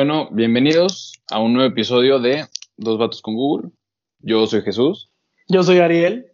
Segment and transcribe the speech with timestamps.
[0.00, 2.46] Bueno, bienvenidos a un nuevo episodio de
[2.78, 3.68] Dos Vatos con Google.
[4.20, 5.12] Yo soy Jesús.
[5.46, 6.24] Yo soy Ariel.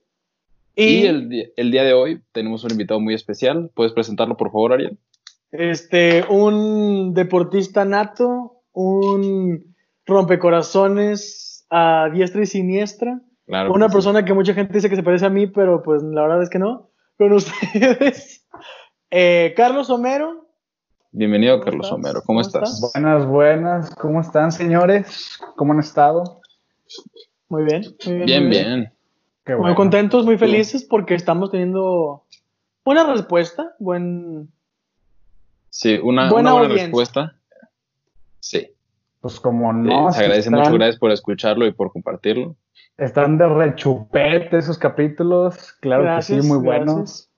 [0.76, 1.28] Y, el,
[1.72, 3.72] día de hoy tenemos un invitado muy especial.
[3.74, 4.96] ¿Puedes presentarlo, por favor, Ariel?
[5.50, 9.74] Este, un deportista nato, un
[10.06, 13.20] rompecorazones a diestra y siniestra.
[13.46, 16.22] Claro una persona que mucha gente dice que se parece a mí, pero pues la
[16.22, 16.92] verdad es que no.
[17.18, 18.46] Con ustedes,
[19.10, 20.45] eh, Carlos Homero.
[21.18, 22.20] Bienvenido, Carlos Homero.
[22.26, 22.78] ¿Cómo, estás?
[22.92, 23.94] Buenas, buenas.
[23.94, 25.40] ¿Cómo están, señores?
[25.56, 26.42] ¿Cómo han estado?
[27.48, 27.84] Muy bien.
[28.26, 28.92] bien, bien.
[29.58, 32.24] Muy contentos, muy felices porque estamos teniendo
[32.84, 34.50] buena respuesta, buen.
[35.70, 37.34] Sí, una buena, respuesta.
[38.40, 38.68] Sí.
[39.22, 40.12] Pues como no.
[40.12, 42.56] se agradece mucho, gracias por escucharlo y por compartirlo.
[42.98, 47.30] Están de rechupete esos capítulos, claro que sí, muy buenos.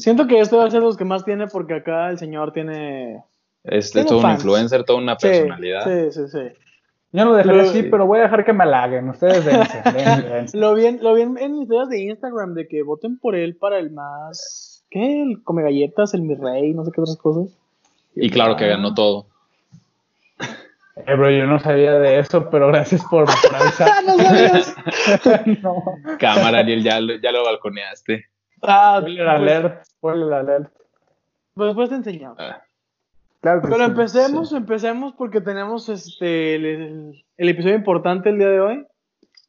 [0.00, 3.22] Siento que este va a ser los que más tiene porque acá el señor tiene...
[3.64, 5.84] Es, todo un influencer, toda una personalidad.
[5.84, 6.56] Sí, sí, sí.
[7.12, 9.10] Yo lo dejaré así, pero voy a dejar que me halaguen.
[9.10, 13.34] Ustedes dense, Lo vi, lo vi en, mis videos de Instagram de que voten por
[13.34, 14.86] él para el más...
[14.88, 15.22] ¿Qué?
[15.22, 17.54] El come galletas, el mi rey, no sé qué otras cosas.
[18.16, 19.26] Y claro que ganó todo.
[21.06, 24.02] Eh, bro, yo no sabía de eso, pero gracias por, avisar.
[24.04, 24.74] no sabías.
[25.62, 25.84] no.
[26.18, 28.29] Cámara, Ariel, ya, ya lo balconeaste.
[28.62, 30.72] Ah, spoiler pues, alert, spoiler alert.
[31.54, 32.38] Pues después te enseñamos.
[32.38, 32.62] Ah.
[33.40, 38.86] Claro Pero empecemos, empecemos porque tenemos este el, episodio importante el día de hoy.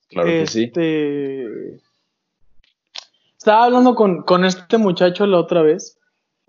[0.08, 0.64] Claro que sí.
[0.66, 1.76] Este,
[3.38, 6.00] estaba hablando con, con, este muchacho la otra vez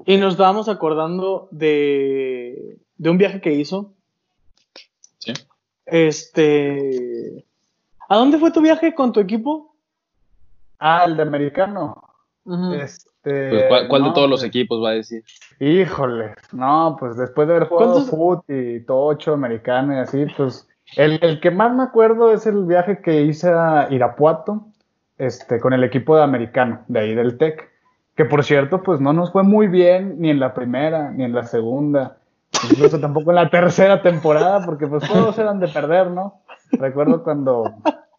[0.06, 3.92] y nos estábamos acordando de, de un viaje que hizo.
[5.18, 5.32] Sí.
[5.86, 7.44] Este.
[8.08, 9.74] ¿A dónde fue tu viaje con tu equipo?
[10.78, 12.11] Ah, el de americano.
[12.44, 15.22] Este, pues, ¿Cuál, de todos los equipos va a decir?
[15.60, 21.18] Híjole, no, pues después de haber jugado fútbol y tocho, americano y así, pues el,
[21.22, 24.66] el, que más me acuerdo es el viaje que hice a Irapuato,
[25.18, 27.70] este, con el equipo de americano, de ahí del TEC,
[28.16, 31.32] que por cierto, pues no nos fue muy bien ni en la primera, ni en
[31.32, 32.18] la segunda,
[32.70, 36.40] incluso tampoco en la tercera temporada, porque pues todos eran de perder, ¿no?
[36.72, 37.72] Recuerdo cuando,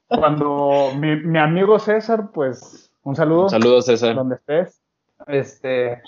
[0.08, 3.50] cuando mi, mi amigo César, pues un saludo.
[3.50, 4.16] Saludos, César.
[4.16, 4.82] Donde estés.
[5.28, 6.02] Este,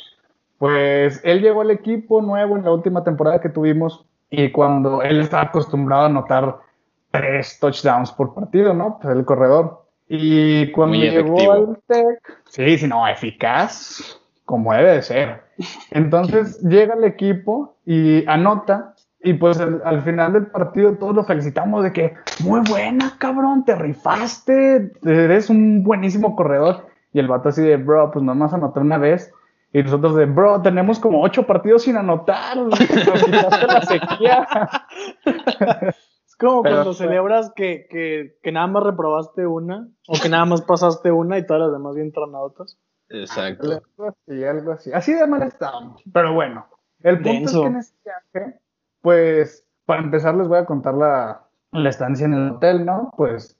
[0.57, 5.19] pues él llegó al equipo nuevo en la última temporada que tuvimos y cuando él
[5.21, 6.57] estaba acostumbrado a anotar
[7.11, 8.99] tres touchdowns por partido, ¿no?
[9.01, 9.85] Pues el corredor.
[10.07, 12.19] Y cuando llegó al Tech,
[12.49, 15.43] sí, sí, no, eficaz, como debe de ser.
[15.91, 18.94] Entonces llega al equipo y anota
[19.25, 22.13] y pues al, final del partido todos lo felicitamos de que,
[22.43, 26.85] muy buena, cabrón, te rifaste, eres un buenísimo corredor.
[27.11, 29.33] Y el vato así de, bro, pues nomás anoté una vez.
[29.73, 32.55] Y nosotros de, bro, tenemos como ocho partidos sin anotar.
[32.57, 34.47] la sequía.
[36.27, 40.61] Es como cuando celebras que, que, que, nada más reprobaste una, o que nada más
[40.61, 42.77] pasaste una y todas las demás bien tronadotas.
[43.09, 43.71] Exacto.
[43.71, 44.91] Algo así, algo así.
[44.91, 46.03] Así de mal estábamos.
[46.13, 46.67] Pero bueno,
[47.01, 48.59] el punto es que en este viaje
[49.05, 51.41] pues para empezar les voy a contar la,
[51.87, 53.11] estancia en el hotel, ¿no?
[53.15, 53.55] Pues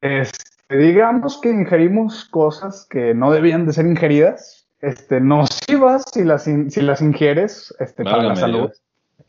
[0.00, 6.42] este, digamos que ingerimos cosas que no debían de ser ingeridas, este, nocivas si las,
[6.42, 8.72] si las ingieres este, para la salud.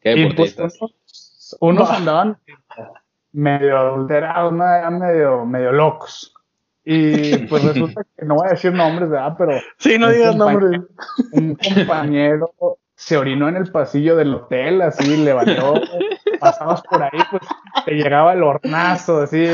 [0.04, 0.58] y pues,
[1.60, 2.40] unos, andaban
[3.32, 6.34] medio adulterados, medio, medio locos.
[6.84, 9.36] Y pues resulta que no voy a decir nombres, ¿verdad?
[9.38, 9.60] Pero.
[9.78, 10.82] Sí, no digas nombres.
[11.34, 12.56] Un compañero
[13.00, 15.74] se orinó en el pasillo del hotel, así levantó,
[16.42, 17.44] pasabas por ahí, pues
[17.86, 19.48] te llegaba el hornazo, así.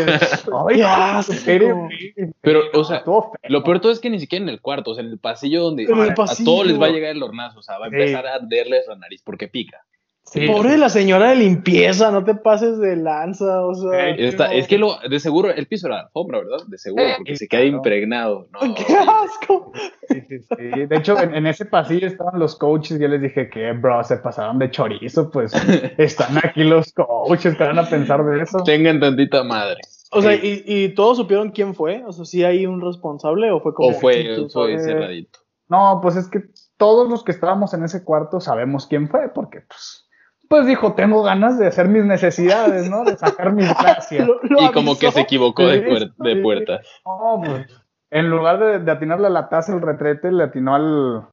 [2.42, 3.04] Pero, o sea,
[3.44, 5.62] lo peor todo es que ni siquiera en el cuarto, o sea, en el pasillo
[5.62, 8.34] donde a, todos les va a llegar el hornazo, o sea, va a empezar a
[8.34, 9.86] arderles la nariz porque pica.
[10.34, 14.10] Pobre la señora de limpieza, no te pases de lanza, o sea.
[14.10, 16.66] Es que lo, de seguro, el piso era alfombra, ¿verdad?
[16.68, 18.48] De seguro, porque se queda impregnado.
[18.76, 19.72] ¡Qué asco!
[20.10, 24.18] De hecho, en, ese pasillo estaban los coaches y yo les dije que, bro, se
[24.18, 25.54] pasaron de chorizo, pues
[25.98, 28.64] están aquí los coaches, te van a pensar de eso.
[28.64, 29.80] Tengan tantita madre.
[30.12, 32.04] O sea, ¿y, ¿y, todos supieron quién fue?
[32.06, 33.90] O sea, ¿sí hay un responsable o fue como...
[33.90, 35.40] O fue, fue cerradito.
[35.68, 36.44] No, pues es que
[36.78, 40.05] todos los que estábamos en ese cuarto sabemos quién fue, porque pues
[40.50, 43.04] pues dijo, tengo ganas de hacer mis necesidades, ¿no?
[43.04, 44.28] De sacar mis gracias.
[44.60, 46.82] y como que se equivocó de, de puerta.
[47.06, 47.68] No, pues,
[48.12, 51.28] en lugar de, de, atinarle a la taza el retrete, le atinó al,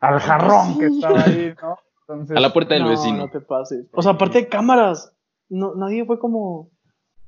[0.00, 1.76] al jarrón que estaba ahí, ¿no?
[2.00, 3.18] Entonces, a la puerta del vecino.
[3.18, 3.86] No te pases.
[3.92, 5.14] O sea, aparte de cámaras,
[5.48, 6.70] no, nadie fue como...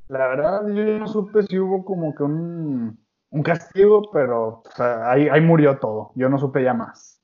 [0.09, 2.99] La verdad, yo no supe si hubo como que un,
[3.31, 6.13] un castigo, pero ahí, ahí murió todo.
[6.15, 7.23] Yo no supe ya más.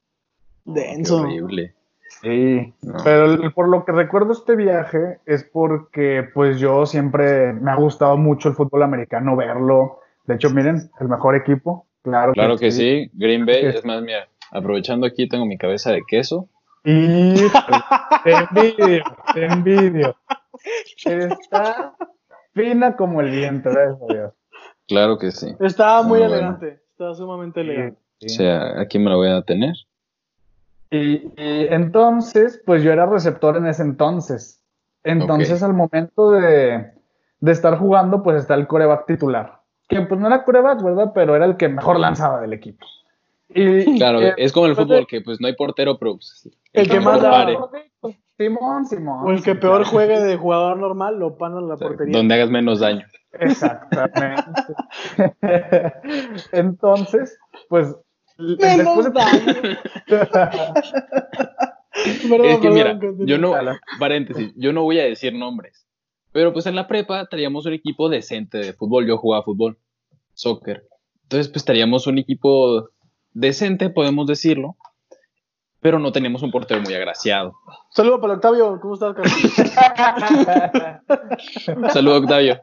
[0.64, 1.22] Denso.
[1.22, 1.74] horrible.
[2.22, 7.76] Sí, pero por lo que recuerdo este viaje es porque pues yo siempre me ha
[7.76, 10.00] gustado mucho el fútbol americano, verlo.
[10.26, 12.32] De hecho, miren, el mejor equipo, claro.
[12.32, 13.10] Claro que, sí.
[13.14, 16.48] Green Bay, es más, mira, aprovechando aquí tengo mi cabeza de queso.
[16.84, 17.34] Y
[18.24, 20.16] te envidio, te envidio.
[21.04, 21.94] Está
[22.52, 24.32] fina como el viento, gracias Dios.
[24.88, 25.54] Claro que sí.
[25.60, 27.98] Estaba muy elegante, estaba sumamente elegante.
[28.22, 29.74] O sea, aquí me lo voy a tener.
[30.90, 34.62] Y, entonces, pues yo era receptor en ese entonces.
[35.04, 36.92] Entonces, al momento de,
[37.46, 39.60] estar jugando, pues está el coreback titular.
[39.88, 41.12] Que pues no era coreback, ¿verdad?
[41.14, 42.84] Pero era el que mejor lanzaba del equipo.
[43.48, 47.00] Y, claro, es como el fútbol, que pues no hay portero, pero pues, el, que
[47.00, 47.58] más pare.
[48.36, 49.26] Simón, Simón.
[49.26, 52.16] O el que peor juegue de jugador normal, lo pana en la portería.
[52.16, 53.06] Donde hagas menos daño.
[53.32, 54.42] Exactamente.
[56.52, 57.38] Entonces,
[57.68, 57.94] pues
[58.40, 59.78] Menos daño.
[62.04, 63.54] es que mira, yo no,
[63.98, 65.86] paréntesis, yo no voy a decir nombres,
[66.32, 69.78] pero pues en la prepa teníamos un equipo decente de fútbol, yo jugaba fútbol,
[70.34, 70.86] soccer,
[71.24, 72.90] entonces pues teníamos un equipo
[73.32, 74.76] decente, podemos decirlo,
[75.80, 77.54] pero no teníamos un portero muy agraciado.
[77.90, 79.32] Saludo para Octavio, ¿cómo estás, Carlos?
[81.92, 82.60] Saludo, Octavio.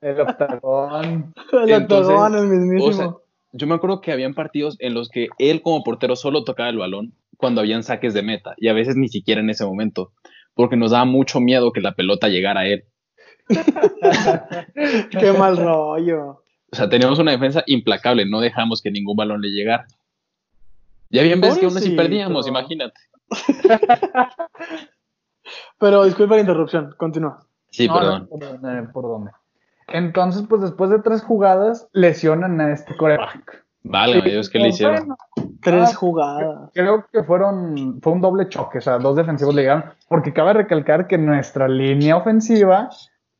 [0.00, 1.34] El octagón.
[1.52, 3.23] El octagón, el mismísimo
[3.56, 6.78] yo me acuerdo que habían partidos en los que él como portero solo tocaba el
[6.78, 10.12] balón cuando habían saques de meta y a veces ni siquiera en ese momento,
[10.54, 12.84] porque nos daba mucho miedo que la pelota llegara a él.
[15.10, 16.42] Qué mal rollo.
[16.72, 19.86] O sea, teníamos una defensa implacable, no dejamos que ningún balón le llegara.
[21.10, 22.98] Ya bien ves que aún así perdíamos, imagínate.
[25.78, 27.46] Pero disculpa la interrupción, continúa.
[27.70, 28.28] Sí, perdón.
[28.92, 29.30] ¿Por dónde?
[29.88, 33.64] Entonces, pues después de tres jugadas, lesionan a este coreback.
[33.82, 35.14] Vale, Dios, ¿qué le hicieron?
[35.60, 36.70] tres ah, jugadas.
[36.72, 40.52] Creo que fueron, fue un doble choque, o sea, dos defensivos le llegaron, porque cabe
[40.54, 42.90] recalcar que nuestra línea ofensiva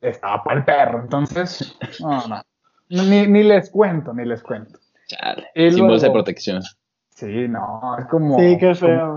[0.00, 2.42] estaba para el perro, entonces, no, no,
[2.88, 4.78] ni, ni les cuento, ni les cuento.
[5.06, 6.62] Chale, sin bolsa de protección.
[7.10, 8.38] Sí, no, es como...
[8.38, 9.14] Sí, qué feo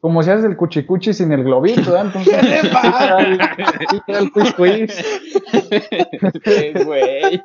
[0.00, 2.00] si haces el cuchicuchi sin el globito, ¿eh?
[2.00, 2.36] Entonces,
[4.06, 5.20] ¿qué el quiz quiz.
[6.42, 7.42] Qué güey.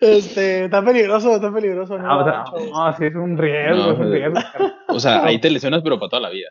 [0.00, 1.98] Este, está peligroso, está peligroso.
[1.98, 4.40] No, ah, no, sí, es un riesgo, es un riesgo.
[4.88, 6.50] O sea, ahí te lesionas, pero para toda la vida.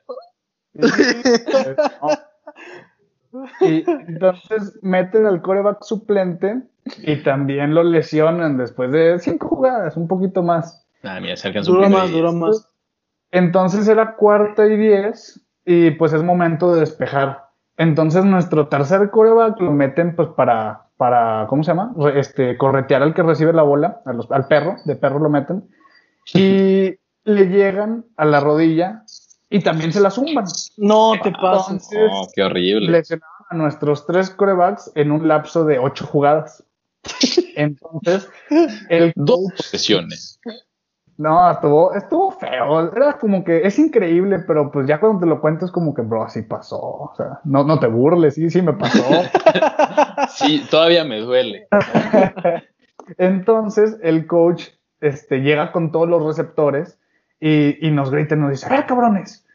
[3.61, 6.63] Y entonces meten al coreback suplente
[6.99, 10.80] y también lo lesionan después de cinco jugadas, un poquito más.
[11.03, 12.67] Ah, mira, Dura más, dura más.
[13.31, 17.49] Entonces era cuarta y diez y pues es momento de despejar.
[17.77, 21.93] Entonces nuestro tercer coreback lo meten pues para, para ¿cómo se llama?
[22.15, 25.69] Este, corretear al que recibe la bola, al perro, de perro lo meten.
[26.33, 29.03] Y le llegan a la rodilla
[29.49, 30.45] y también se la zumban.
[30.77, 31.89] No te pases.
[32.11, 32.91] Oh, qué horrible.
[32.91, 36.63] Lesionaron a nuestros tres corebacks en un lapso de ocho jugadas.
[37.55, 38.29] Entonces,
[38.89, 40.39] el dos sesiones.
[41.21, 42.91] No, estuvo, estuvo feo.
[42.95, 46.01] Era como que es increíble, pero pues ya cuando te lo cuento es como que,
[46.01, 46.79] bro, así pasó.
[46.79, 49.03] O sea, no, no te burles, sí, sí me pasó.
[50.29, 51.67] sí, todavía me duele.
[53.19, 56.97] Entonces el coach este, llega con todos los receptores
[57.39, 59.45] y, nos grita y nos dice, a ver, cabrones,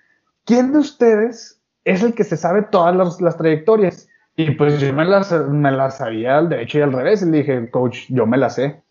[0.45, 4.09] ¿quién de ustedes es el que se sabe todas las, trayectorias?
[4.37, 7.23] Y pues yo me las, me las sabía al derecho y al revés.
[7.23, 8.83] Y le dije, coach, yo me las sé.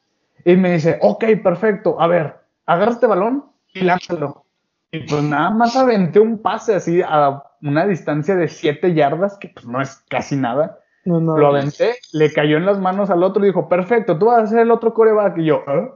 [0.44, 4.46] Y me dice, ok, perfecto, a ver, agarra este balón y lánzalo.
[4.92, 9.50] Y pues nada más aventé un pase así a una distancia de 7 yardas, que
[9.50, 10.80] pues no es casi nada.
[11.04, 14.48] Lo aventé, le cayó en las manos al otro y dijo, perfecto, tú vas a
[14.48, 15.38] ser el otro coreback.
[15.38, 15.92] Y yo, ¿eh?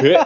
[0.00, 0.16] ¿Qué?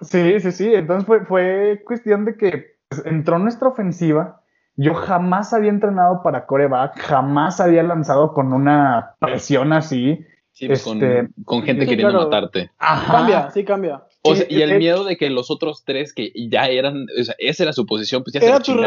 [0.00, 0.74] sí, sí, sí.
[0.74, 4.40] Entonces fue, fue cuestión de que pues, entró nuestra ofensiva.
[4.76, 10.26] Yo jamás había entrenado para coreback, jamás había lanzado con una presión así.
[10.54, 12.70] Sí, pues, este, con, gente queriendo matarte.
[12.78, 14.04] Cambia, sí cambia.
[14.48, 17.72] y el miedo de que los otros tres que ya eran, o sea, esa era
[17.72, 18.80] su posición, pues ya era se tu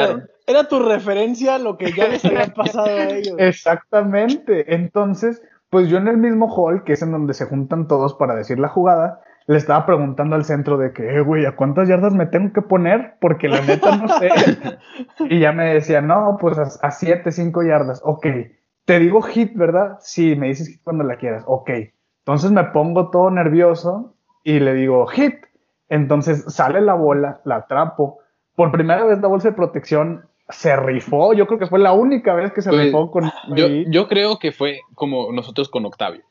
[0.47, 3.35] Era tu referencia a lo que ya les había pasado a ellos.
[3.37, 4.73] Exactamente.
[4.75, 8.33] Entonces, pues yo en el mismo hall, que es en donde se juntan todos para
[8.33, 12.13] decir la jugada, le estaba preguntando al centro de que, eh, güey, ¿a cuántas yardas
[12.13, 13.15] me tengo que poner?
[13.19, 14.29] Porque la neta no sé.
[15.29, 17.99] y ya me decía, no, pues a, a siete, cinco yardas.
[18.05, 18.25] Ok
[18.87, 19.97] te digo hit, ¿verdad?
[19.99, 21.43] Sí, me dices hit cuando la quieras.
[21.45, 21.69] Ok.
[22.19, 24.15] Entonces me pongo todo nervioso
[24.45, 25.35] y le digo hit.
[25.89, 28.19] Entonces sale la bola, la atrapo.
[28.55, 31.33] Por primera vez la bolsa de protección se rifó.
[31.33, 33.29] Yo creo que fue la única vez que se pues, rifó con.
[33.57, 36.23] Yo, yo, creo que fue como nosotros con Octavio.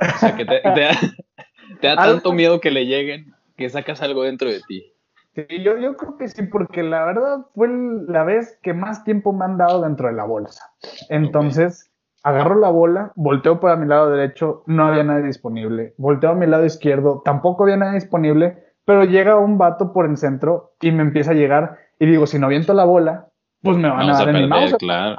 [0.00, 0.62] O sea, que te,
[1.82, 4.90] te da tanto miedo que le lleguen que sacas algo dentro de ti.
[5.34, 7.68] Sí, yo, yo creo que sí, porque la verdad fue
[8.08, 10.72] la vez que más tiempo me han dado dentro de la bolsa.
[11.10, 11.89] Entonces,
[12.22, 15.94] agarro la bola, volteo para mi lado derecho, no había nadie disponible.
[15.96, 20.16] Volteo a mi lado izquierdo, tampoco había nadie disponible, pero llega un vato por el
[20.16, 21.78] centro y me empieza a llegar.
[21.98, 23.28] Y digo, si no aviento la bola,
[23.62, 24.74] pues me van a dar en mouse.
[24.78, 25.16] Claro.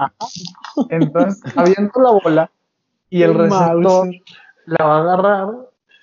[0.89, 2.51] Entonces, aviento la bola
[3.09, 4.07] y el receptor
[4.65, 5.47] la va a agarrar,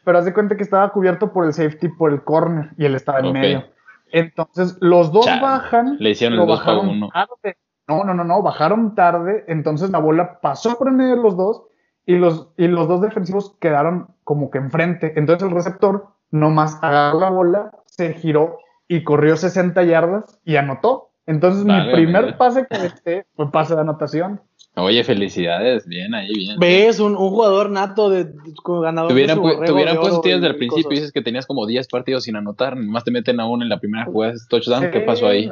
[0.04, 2.94] pero haz de cuenta que estaba cubierto por el safety, por el corner, y él
[2.94, 3.64] estaba en medio.
[4.10, 5.96] Entonces, los dos bajan.
[5.98, 7.08] Le hicieron el bajaron uno.
[7.12, 7.56] Tarde.
[7.88, 9.44] No, no, no, no, bajaron tarde.
[9.48, 11.62] Entonces la bola pasó por el medio de los dos
[12.06, 15.14] y los, y los dos defensivos quedaron como que enfrente.
[15.16, 21.10] Entonces el receptor nomás agarró la bola, se giró y corrió 60 yardas y anotó.
[21.26, 24.40] Entonces mi primer pase que este fue pase de anotación.
[24.74, 26.58] Oye, felicidades, bien ahí, bien.
[26.58, 28.32] Ves, un, un jugador nato de,
[28.64, 29.08] ganador.
[29.08, 32.24] Te hubieran, de hubieran puesto desde el principio y dices que tenías como 10 partidos
[32.24, 35.50] sin anotar, nomás te meten a uno en la primera jugada, touchdown, ¿qué pasó ahí?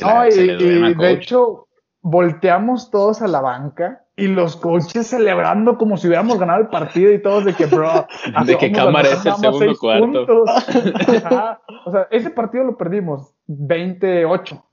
[0.00, 1.68] No, y, de hecho,
[2.00, 7.12] volteamos todos a la banca y los coaches celebrando como si hubiéramos ganado el partido
[7.12, 8.06] y todos de que, bro,
[8.46, 10.44] de que cámara es el segundo cuarto.
[11.84, 14.64] o sea, ese partido lo perdimos 28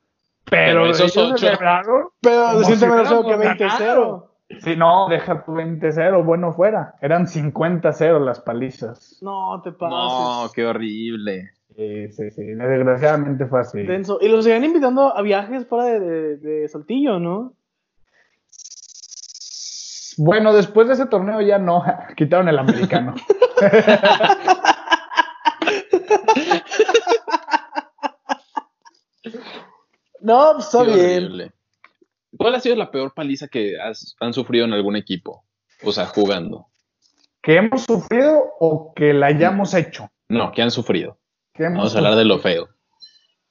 [0.49, 1.37] pero, esos ocho.
[1.37, 4.27] Celebraron pero siente menos que 20-0.
[4.59, 6.95] Sí, no, deja tu 20-0, bueno fuera.
[7.01, 9.17] Eran 50-0 las palizas.
[9.21, 9.97] No, te pases.
[9.97, 11.51] No, qué horrible.
[11.75, 12.43] Sí, sí, sí.
[12.43, 13.79] Desgraciadamente fue así.
[13.79, 17.53] Y los siguen invitando a viajes fuera de, de, Saltillo, ¿no?
[20.17, 21.83] Bueno, después de ese torneo ya no.
[22.15, 23.15] Quitaron el americano.
[30.21, 31.51] No, pues, está bien.
[32.37, 35.43] ¿Cuál ha sido la peor paliza que has, han sufrido en algún equipo?
[35.83, 36.67] O sea, jugando.
[37.41, 40.09] ¿Que hemos sufrido o que la hayamos hecho?
[40.29, 41.17] No, que han sufrido.
[41.69, 42.69] Vamos a hablar de lo feo.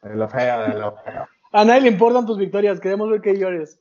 [0.03, 1.29] De lo feo, de lo feo.
[1.53, 3.81] A nadie le importan tus victorias, queremos ver que llores.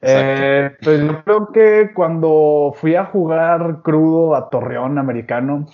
[0.00, 5.68] Eh, pues yo creo que cuando fui a jugar crudo a Torreón americano,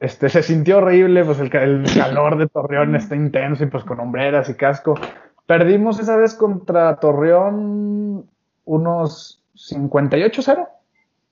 [0.00, 4.00] este, se sintió horrible, pues el, el calor de Torreón está intenso y pues con
[4.00, 4.98] hombreras y casco.
[5.46, 8.28] Perdimos esa vez contra Torreón
[8.64, 10.68] unos 58-0.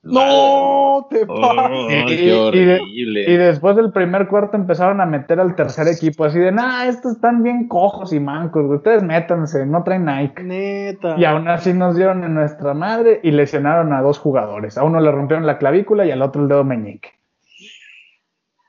[0.03, 2.19] No, te pases.
[2.19, 7.13] y, después del primer cuarto empezaron a meter al tercer equipo, así de, nah, estos
[7.13, 10.43] están bien cojos y mancos, ustedes métanse, no traen Nike.
[10.43, 11.15] Neta.
[11.17, 14.77] Y aún así nos dieron en nuestra madre y lesionaron a dos jugadores.
[14.77, 17.11] A uno le rompieron la clavícula y al otro el dedo meñique.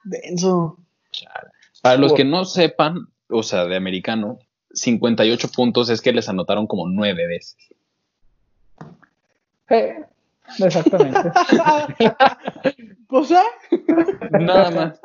[0.05, 0.79] Denso.
[1.83, 4.39] Para los que no sepan, o sea, de americano,
[4.71, 7.57] 58 puntos es que les anotaron como nueve veces.
[9.69, 9.97] Eh,
[10.59, 11.21] exactamente.
[13.09, 13.37] ¿Pues ¿eh?
[14.31, 15.01] Nada más.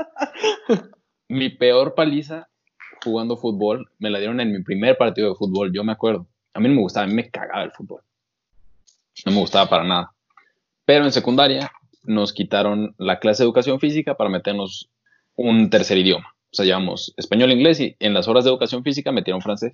[1.27, 2.49] Mi peor paliza
[3.03, 6.27] jugando fútbol me la dieron en mi primer partido de fútbol, yo me acuerdo.
[6.53, 8.01] A mí no me gustaba, a mí me cagaba el fútbol.
[9.25, 10.11] No me gustaba para nada.
[10.85, 11.71] Pero en secundaria
[12.03, 14.89] nos quitaron la clase de educación física para meternos
[15.35, 18.83] un tercer idioma o sea, llevamos español e inglés y en las horas de educación
[18.83, 19.73] física metieron francés.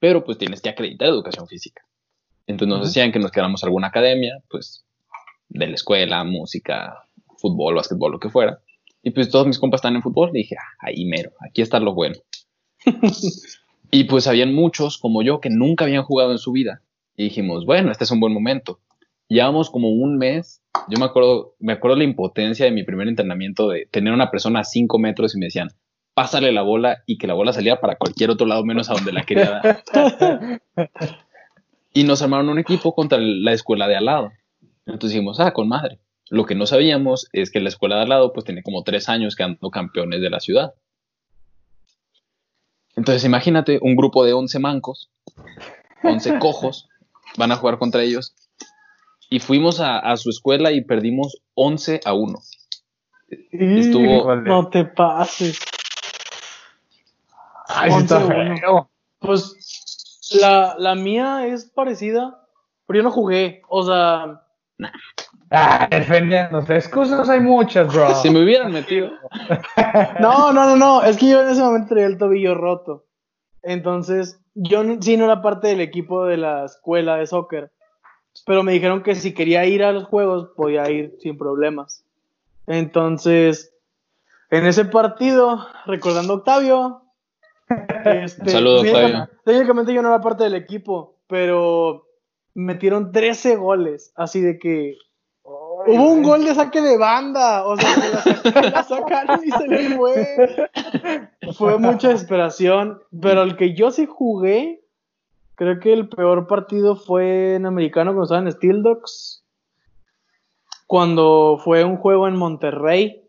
[0.00, 1.82] Pero pues tienes que acreditar educación física.
[2.46, 4.84] Entonces nos decían que nos quedáramos alguna academia, pues
[5.50, 7.04] de la escuela, música,
[7.38, 8.60] fútbol, básquetbol, lo que fuera.
[9.02, 10.30] Y pues todos mis compas están en fútbol.
[10.30, 12.16] Y dije, ah, ahí mero, aquí está lo bueno.
[13.90, 16.82] y pues habían muchos como yo que nunca habían jugado en su vida.
[17.16, 18.80] Y dijimos, bueno, este es un buen momento.
[19.28, 20.62] Llevamos como un mes.
[20.88, 24.60] Yo me acuerdo, me acuerdo la impotencia de mi primer entrenamiento de tener una persona
[24.60, 25.68] a cinco metros y me decían,
[26.14, 29.12] pásale la bola y que la bola saliera para cualquier otro lado menos a donde
[29.12, 30.62] la quería dar.
[31.92, 34.32] y nos armaron un equipo contra la escuela de al lado.
[34.86, 36.00] Entonces dijimos, ah, con madre.
[36.28, 39.08] Lo que no sabíamos es que la escuela de al lado pues tiene como tres
[39.08, 40.74] años quedando campeones de la ciudad.
[42.96, 45.10] Entonces imagínate un grupo de 11 mancos,
[46.02, 46.88] 11 cojos,
[47.36, 48.34] van a jugar contra ellos.
[49.28, 52.38] Y fuimos a, a su escuela y perdimos 11 a 1.
[53.52, 54.34] Estuvo...
[54.36, 55.60] No te pases.
[57.68, 58.90] Ay, está feo.
[59.20, 59.54] Pues
[60.40, 62.46] la, la mía es parecida,
[62.86, 63.62] pero yo no jugué.
[63.68, 64.42] O sea.
[65.50, 66.76] Ah, defendiéndose.
[66.76, 68.14] Excusas hay muchas, bro.
[68.22, 69.10] Si me hubieran metido.
[70.20, 71.02] no, no, no, no.
[71.02, 73.04] Es que yo en ese momento tenía el tobillo roto.
[73.62, 77.70] Entonces, yo sí no era parte del equipo de la escuela de soccer.
[78.46, 82.04] Pero me dijeron que si quería ir a los juegos, podía ir sin problemas.
[82.66, 83.74] Entonces,
[84.50, 87.02] en ese partido, recordando a Octavio,
[88.04, 88.86] este, Saludos,
[89.44, 92.06] Técnicamente yo no era parte del equipo, pero
[92.54, 94.96] metieron 13 goles, así de que
[95.86, 99.96] Hubo un gol de saque de banda, o sea, la, la sacaron y se le
[99.96, 100.70] fue.
[101.56, 104.84] Fue mucha desesperación, pero el que yo sí jugué,
[105.54, 109.44] creo que el peor partido fue en americano cuando estaba en Steel Dogs,
[110.86, 113.28] cuando fue un juego en Monterrey,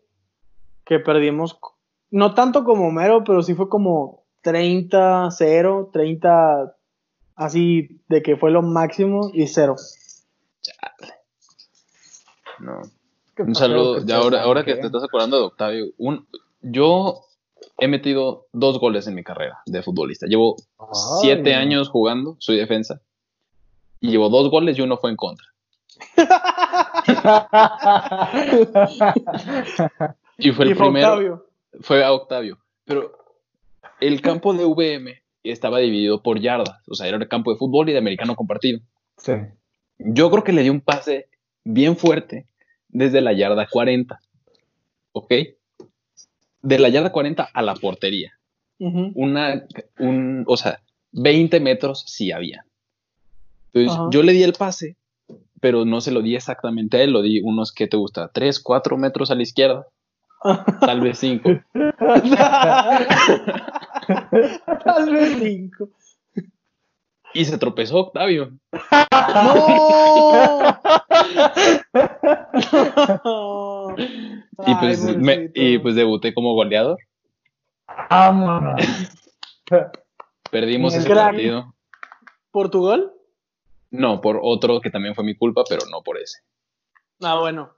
[0.84, 1.58] que perdimos,
[2.10, 6.76] no tanto como Mero, pero sí fue como 30-0, 30
[7.34, 9.76] así de que fue lo máximo y cero.
[12.58, 12.80] No.
[13.38, 14.04] Un saludo.
[14.04, 16.26] Ya ahora, ahora que te estás acordando de Octavio, un,
[16.60, 17.22] yo
[17.78, 20.26] he metido dos goles en mi carrera de futbolista.
[20.26, 20.56] Llevo
[21.20, 23.00] siete años jugando, soy defensa.
[24.00, 25.46] Y llevo dos goles y uno fue en contra.
[30.38, 31.08] y fue el primero.
[31.08, 31.46] Octavio.
[31.80, 32.58] Fue a Octavio.
[32.84, 33.12] Pero
[34.00, 36.80] el campo de VM estaba dividido por yardas.
[36.88, 38.80] O sea, era el campo de fútbol y de americano compartido.
[39.18, 39.32] Sí.
[39.98, 41.28] Yo creo que le di un pase
[41.64, 42.46] bien fuerte
[42.88, 44.20] desde la yarda 40.
[45.12, 45.32] ¿Ok?
[46.62, 48.32] De la yarda 40 a la portería.
[48.78, 49.64] Una,
[50.00, 50.80] un, o sea,
[51.12, 52.64] 20 metros sí había.
[53.72, 54.96] Entonces, yo le di el pase,
[55.60, 58.58] pero no se lo di exactamente a él, lo di unos que te gusta, 3,
[58.58, 59.86] 4 metros a la izquierda.
[60.80, 61.50] Tal vez 5.
[64.84, 65.88] Tal vez 5.
[67.34, 68.52] Y se tropezó Octavio.
[69.22, 70.80] ¡No!
[74.66, 75.06] y, pues,
[75.54, 76.98] y pues debuté como goleador.
[80.50, 81.74] Perdimos ese partido.
[82.50, 83.12] ¿Por tu gol?
[83.90, 86.40] No, por otro que también fue mi culpa, pero no por ese.
[87.22, 87.74] Ah, bueno.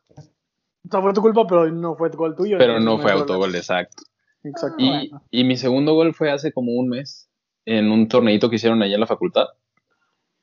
[0.87, 2.59] O sea, fue tu culpa, pero no fue gol tuyo.
[2.59, 4.03] Pero no fue autogol, exacto.
[4.43, 4.76] Exacto.
[4.79, 7.31] Y, y mi segundo gol fue hace como un mes
[7.64, 9.47] en un torneito que hicieron allá en la facultad.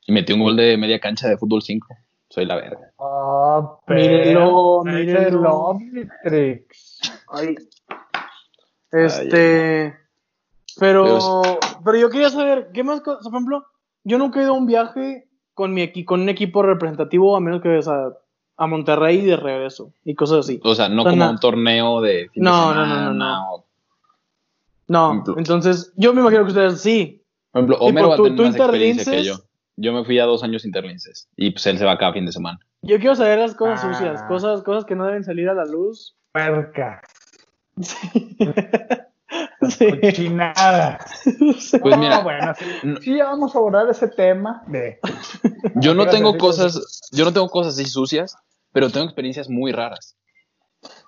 [0.07, 1.88] Y metí un gol de media cancha de fútbol 5.
[2.29, 2.93] Soy la verga.
[2.98, 5.77] Ah, pero mírenlo,
[7.27, 7.56] Ay.
[8.91, 9.95] Este.
[10.80, 11.41] Pero,
[11.84, 13.01] pero, yo quería saber, ¿qué más?
[13.01, 13.65] Por ejemplo,
[14.04, 17.62] yo nunca he ido a un viaje con, mi con un equipo representativo, a menos
[17.62, 18.13] que vayas a,
[18.57, 20.59] a Monterrey y de regreso, y cosas así.
[20.63, 22.29] O sea, no como un torneo de.
[22.35, 23.65] no, no, no, no, no,
[24.87, 25.37] no.
[25.37, 27.23] entonces, yo me imagino que ustedes sí.
[27.51, 29.35] Por ejemplo, Homero va a tener más experiencia que yo.
[29.77, 32.31] Yo me fui a dos años interlinces y pues él se va cada fin de
[32.31, 32.59] semana.
[32.81, 34.27] Yo quiero saber las cosas sucias, ah.
[34.27, 36.15] cosas, cosas que no deben salir a la luz.
[36.31, 37.01] Perca.
[37.81, 38.37] Sí.
[39.69, 39.88] sí.
[39.99, 40.99] Cochinada.
[41.82, 42.54] Pues mira, bueno,
[43.01, 44.99] sí, vamos a abordar ese tema de.
[45.75, 48.36] Yo no tengo cosas, yo no tengo cosas así sucias,
[48.71, 50.15] pero tengo experiencias muy raras.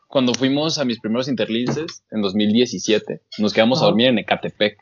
[0.08, 4.78] Cuando fuimos a mis primeros interlinces en 2017, nos quedamos a dormir en Ecatepec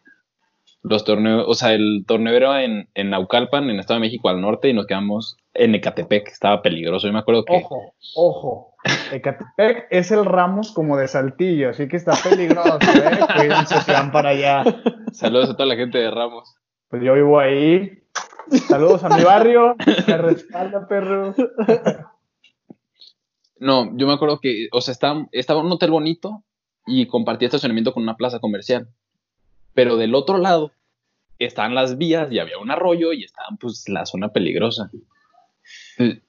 [0.84, 4.42] los torneos, o sea, el torneo era en, en Naucalpan, en Estado de México al
[4.42, 7.08] norte, y nos quedamos en Ecatepec, estaba peligroso.
[7.08, 7.56] Yo me acuerdo que.
[7.56, 8.71] Ojo, ojo.
[9.12, 13.20] Ecatepec es el Ramos como de Saltillo, así que está peligroso, ¿eh?
[13.38, 14.64] Cuídense si van para allá.
[15.12, 16.56] Saludos a toda la gente de Ramos.
[16.90, 18.04] Pues yo vivo ahí.
[18.68, 19.76] Saludos a mi barrio.
[20.08, 21.36] Me respalda, perro.
[23.60, 26.44] No, yo me acuerdo que, o sea, estaba, estaba un hotel bonito
[26.88, 28.90] y compartía estacionamiento con una plaza comercial
[29.74, 30.72] pero del otro lado
[31.40, 34.92] están las vías y había un arroyo y estaban pues la zona peligrosa.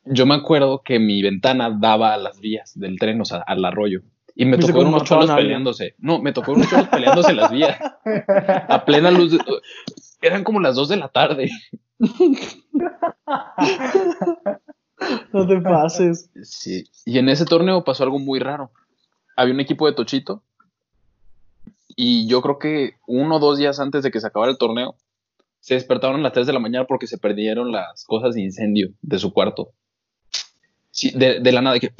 [0.05, 3.65] Yo me acuerdo que mi ventana daba a las vías del tren, o sea, al
[3.65, 4.03] arroyo.
[4.35, 5.95] Y me tocó unos cholos peleándose.
[5.99, 7.79] No, me tocó unos cholos peleándose en las vías.
[8.69, 9.39] A plena luz.
[10.23, 11.51] Eran como las 2 de la tarde.
[15.33, 16.31] No te pases.
[16.43, 16.85] Sí.
[17.05, 18.71] Y en ese torneo pasó algo muy raro.
[19.37, 20.43] Había un equipo de Tochito
[21.97, 24.95] y yo creo que uno o dos días antes de que se acabara el torneo,
[25.63, 28.89] se despertaron a las 3 de la mañana porque se perdieron las cosas de incendio
[29.01, 29.71] de su cuarto.
[30.91, 31.93] Sí, de, de la nada, que,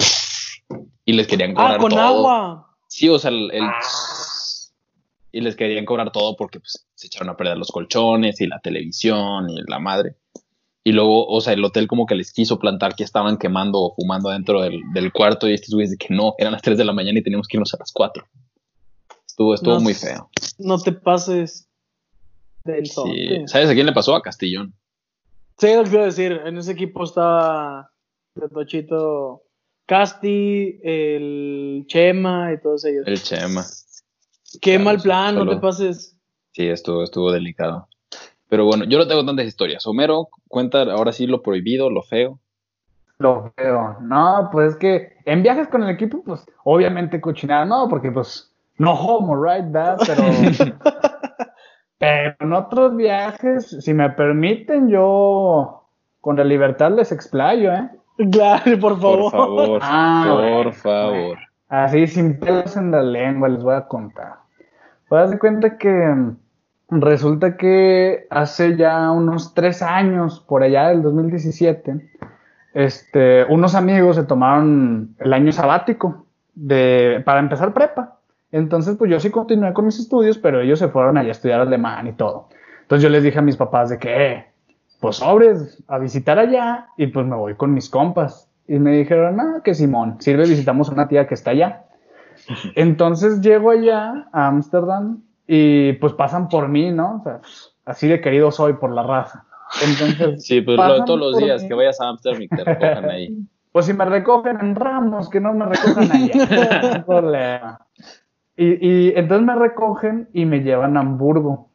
[1.05, 2.67] y les querían cobrar ah, con agua.
[2.87, 3.49] Sí, o sea, el,
[5.31, 8.59] y les querían cobrar todo porque pues, se echaron a perder los colchones y la
[8.59, 10.17] televisión y la madre.
[10.83, 13.95] Y luego, o sea, el hotel como que les quiso plantar que estaban quemando o
[13.95, 16.83] fumando dentro del, del cuarto y estos güeyes de que no, eran las 3 de
[16.83, 18.25] la mañana y teníamos que irnos a las 4.
[19.25, 20.29] Estuvo, estuvo muy feo.
[20.59, 21.69] No te pases
[22.65, 23.43] sí.
[23.47, 24.15] ¿Sabes a quién le pasó?
[24.15, 24.73] A Castillón.
[25.57, 26.41] Sí, lo que quiero decir.
[26.45, 27.91] En ese equipo estaba
[28.35, 29.43] el Tochito
[29.85, 33.05] Casti, el Chema y todos ellos.
[33.07, 33.63] El Chema.
[34.61, 36.17] Qué mal plan, no te pases.
[36.51, 37.87] Sí, estuvo, estuvo delicado.
[38.49, 39.85] Pero bueno, yo no tengo tantas historias.
[39.87, 42.39] Homero, cuenta ahora sí lo prohibido, lo feo.
[43.17, 43.97] Lo feo.
[44.01, 48.53] No, pues es que en viajes con el equipo, pues obviamente cochinada, no, porque pues
[48.77, 49.71] no homo, right?
[49.71, 50.23] That, pero,
[51.97, 55.83] pero en otros viajes, si me permiten, yo
[56.21, 57.89] con la libertad les explayo, ¿eh?
[58.31, 59.19] Claro, por favor.
[59.19, 61.37] Por favor, ah, por favor.
[61.69, 64.35] Así, sin pelos en la lengua, les voy a contar.
[65.09, 66.37] Pues de cuenta que mm,
[67.01, 72.11] resulta que hace ya unos tres años, por allá del 2017,
[72.73, 76.25] este, unos amigos se tomaron el año sabático
[76.55, 78.19] de, para empezar prepa.
[78.53, 81.59] Entonces, pues yo sí continué con mis estudios, pero ellos se fueron allá a estudiar
[81.59, 82.49] alemán y todo.
[82.83, 84.45] Entonces yo les dije a mis papás de que, eh,
[84.99, 88.47] pues sobres, a visitar allá y pues me voy con mis compas.
[88.67, 91.85] Y me dijeron, ah, que Simón, sirve, visitamos a una tía que está allá.
[92.75, 97.21] Entonces llego allá a Ámsterdam y pues pasan por mí, ¿no?
[97.21, 97.41] O sea,
[97.85, 99.45] así de querido soy por la raza.
[99.83, 103.35] Entonces, sí, pues todos los días que vayas a Ámsterdam y te recojan ahí.
[103.71, 106.07] Pues si me recogen en Ramos, que no me recojan
[106.99, 107.82] no problema.
[108.55, 111.69] Y, y entonces me recogen y me llevan a Hamburgo.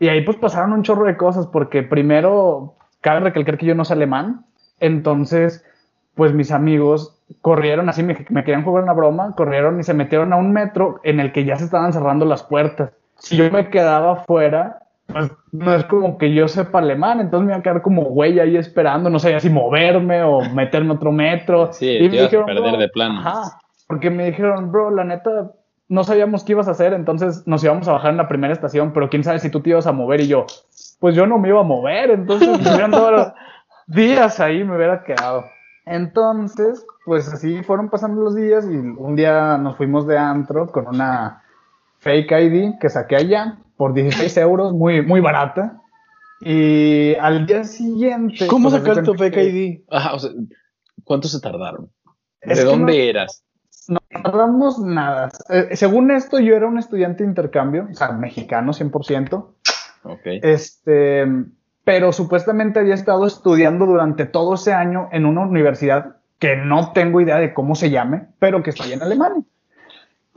[0.00, 3.84] Y ahí pues pasaron un chorro de cosas, porque primero, cabe recalcar que yo no
[3.84, 4.44] sé alemán,
[4.80, 5.64] entonces
[6.14, 10.36] pues mis amigos corrieron así, me, querían jugar una broma, corrieron y se metieron a
[10.36, 12.92] un metro en el que ya se estaban cerrando las puertas.
[13.18, 17.52] Si yo me quedaba afuera, pues no es como que yo sepa alemán, entonces me
[17.52, 21.72] iba a quedar como güey ahí esperando, no sabía si moverme o meterme otro metro.
[21.72, 23.22] Sí, y me dijeron, perder de plano.
[23.88, 25.52] porque me dijeron, bro, la neta,
[25.94, 28.92] no sabíamos qué ibas a hacer, entonces nos íbamos a bajar en la primera estación,
[28.92, 30.44] pero quién sabe si tú te ibas a mover y yo,
[30.98, 33.32] pues yo no me iba a mover, entonces me hubieran dado
[33.86, 35.44] días ahí, me hubiera quedado.
[35.86, 40.88] Entonces, pues así fueron pasando los días y un día nos fuimos de antro con
[40.88, 41.42] una
[41.98, 45.80] fake ID que saqué allá por 16 euros, muy, muy barata.
[46.40, 48.48] Y al día siguiente.
[48.48, 49.80] ¿Cómo pues, sacaste tu fake ID?
[49.90, 50.30] Ajá, o sea,
[51.04, 51.88] ¿cuánto se tardaron?
[52.42, 53.43] ¿De dónde eras?
[54.14, 55.30] No tardamos nada.
[55.48, 59.46] Eh, según esto, yo era un estudiante de intercambio, o sea, mexicano 100%.
[60.04, 60.20] Ok.
[60.24, 61.26] Este
[61.84, 67.20] pero supuestamente había estado estudiando durante todo ese año en una universidad que no tengo
[67.20, 69.42] idea de cómo se llame, pero que está en Alemania.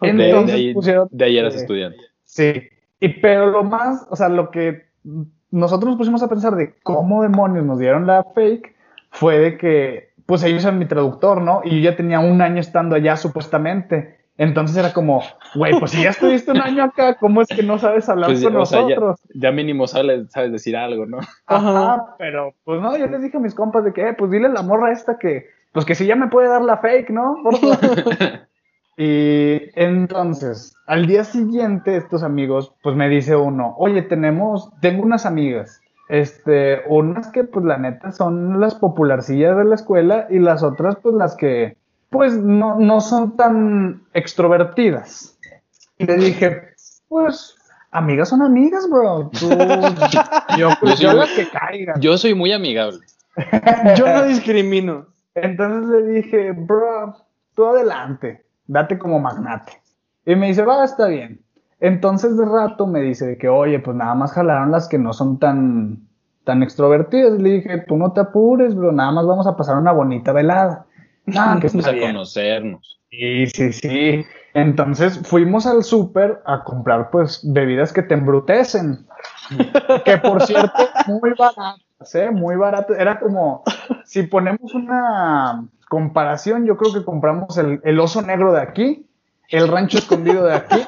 [0.02, 1.98] Entonces, de, ahí, pusieron, de ahí eras estudiante.
[2.24, 4.88] Sí, y pero lo más, o sea, lo que
[5.50, 8.76] nosotros nos pusimos a pensar de cómo demonios nos dieron la fake
[9.12, 11.62] fue de que, pues ellos eran mi traductor, ¿no?
[11.64, 14.18] Y yo ya tenía un año estando allá supuestamente.
[14.38, 15.24] Entonces era como,
[15.56, 18.44] güey, pues si ya estuviste un año acá, ¿cómo es que no sabes hablar pues
[18.44, 19.20] con nosotros?
[19.34, 21.20] ya, mínimo sabes, sabes, decir algo, ¿no?
[21.48, 24.46] Ajá, pero pues no, yo les dije a mis compas de que, eh, pues dile
[24.46, 27.38] a la morra esta que, pues que si ya me puede dar la fake, ¿no?
[28.98, 35.26] y entonces, al día siguiente, estos amigos, pues me dice uno, oye, tenemos, tengo unas
[35.26, 40.64] amigas, este, unas que pues la neta son las popularcillas de la escuela y las
[40.64, 41.78] otras pues las que
[42.10, 45.38] pues no, no son tan extrovertidas.
[45.98, 46.62] Y le dije,
[47.10, 47.56] pues,
[47.92, 49.30] amigas son amigas, bro.
[50.58, 51.96] yo, pues, yo, que caiga.
[52.00, 53.00] Yo soy muy amigable.
[53.98, 55.08] yo no discrimino.
[55.36, 57.16] Entonces le dije, bro,
[57.56, 59.74] tú adelante, date como magnate.
[60.26, 61.42] Y me dice, va, está bien.
[61.80, 65.38] Entonces de rato me dice que, oye, pues nada más jalaron las que no son
[65.40, 66.08] tan,
[66.44, 67.40] tan extrovertidas.
[67.40, 70.86] le dije, tú no te apures, bro, nada más vamos a pasar una bonita velada.
[71.36, 73.02] Ah, que a conocernos.
[73.10, 74.26] Sí, sí, sí.
[74.54, 79.06] Entonces fuimos al súper a comprar pues bebidas que te embrutecen.
[80.06, 82.32] que por cierto, muy baratas, ¿eh?
[82.32, 82.98] Muy baratas.
[82.98, 83.64] Era como,
[84.06, 89.07] si ponemos una comparación, yo creo que compramos el, oso negro de aquí,
[89.50, 90.80] el rancho escondido de aquí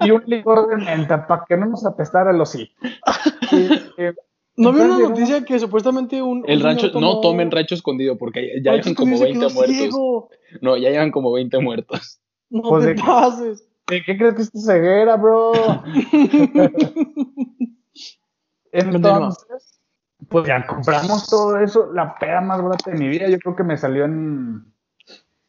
[0.00, 2.72] y un licor de menta para que no nos apestara el osito.
[3.98, 4.14] Eh,
[4.56, 6.42] ¿No vio una noticia que supuestamente un.
[6.46, 6.88] El rancho.
[6.98, 9.94] No tomen rancho escondido porque ya llevan como 20 muertos.
[10.62, 12.20] No, ya llevan como 20 muertos.
[12.48, 13.68] No pues te pases.
[13.86, 15.52] ¿De qué crees que es tu ceguera, bro?
[18.72, 19.80] Entonces,
[20.28, 21.92] pues ya compramos todo eso.
[21.92, 24.72] La peda más barata de mi vida, yo creo que me salió en.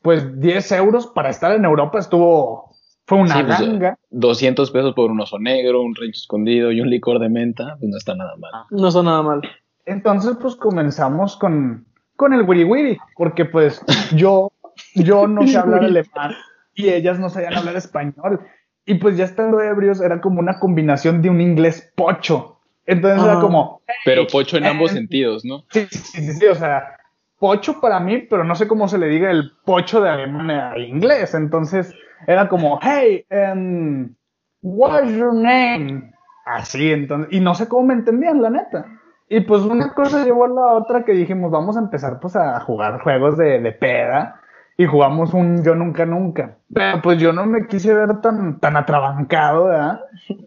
[0.08, 2.74] Pues 10 euros para estar en Europa estuvo
[3.08, 4.00] fue una pues, ganga.
[4.12, 7.91] 200 pesos por un oso negro, un rancho escondido y un licor de menta, pues
[7.91, 8.52] no está nada mal.
[8.70, 9.41] No está nada mal.
[9.86, 13.84] Entonces, pues comenzamos con, con el wiri wiri, porque pues
[14.15, 14.54] yo,
[14.96, 16.36] yo no sé hablar alemán
[16.74, 18.39] y ellas no sabían hablar español.
[18.86, 22.62] Y pues ya estando ebrios era como una combinación de un inglés pocho.
[22.86, 23.82] Entonces era como...
[24.06, 25.65] pero pocho en ambos sentidos, ¿no?
[25.72, 26.96] Sí, sí, sí, sí, o sea,
[27.39, 30.78] pocho para mí, pero no sé cómo se le diga el pocho de alemán a
[30.78, 31.34] inglés.
[31.34, 31.93] Entonces
[32.26, 34.13] era como, hey, um,
[34.62, 36.12] what's your name?
[36.45, 38.86] Así, entonces, y no sé cómo me entendían, la neta.
[39.30, 42.60] Y pues una cosa llevó a la otra que dijimos, vamos a empezar pues a
[42.62, 44.41] jugar juegos de, de peda.
[44.80, 46.58] Y jugamos un yo nunca nunca.
[46.71, 50.02] Pero pues yo no me quise ver tan, tan atrabancado, ¿verdad?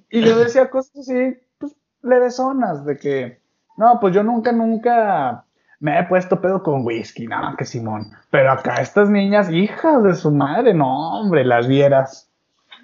[0.09, 3.41] Y yo decía cosas así, pues levesonas, de que,
[3.77, 5.45] no, pues yo nunca nunca
[5.81, 8.13] me he puesto pedo con whisky, nada, que Simón.
[8.31, 12.31] Pero acá estas niñas, hijas de su madre, no, hombre, las vieras.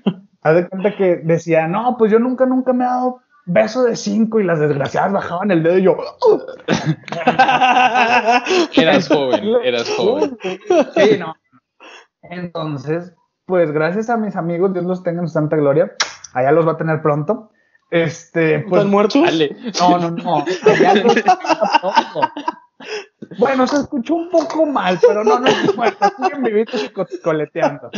[0.42, 3.96] Haz de cuenta que decía, no, pues yo nunca, nunca me he dado beso de
[3.96, 5.96] cinco y las desgraciadas bajaban el dedo y yo.
[8.74, 10.38] eras joven, eras joven.
[10.94, 11.36] Sí, no.
[12.22, 13.12] Entonces,
[13.44, 15.92] pues gracias a mis amigos, Dios los tenga en santa gloria,
[16.32, 17.50] allá los va a tener pronto.
[17.90, 19.22] Este, pues, ¿Están muertos?
[19.80, 20.44] No, no, no.
[23.38, 26.06] Bueno, se escuchó un poco mal, pero no, no es muerto.
[26.16, 27.90] Siguen vivitos y coleteando.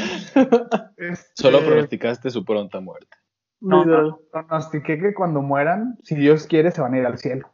[1.35, 3.17] Solo este, pronosticaste su pronta muerte.
[3.61, 7.51] No, no, pronostiqué que cuando mueran, si Dios quiere, se van a ir al cielo.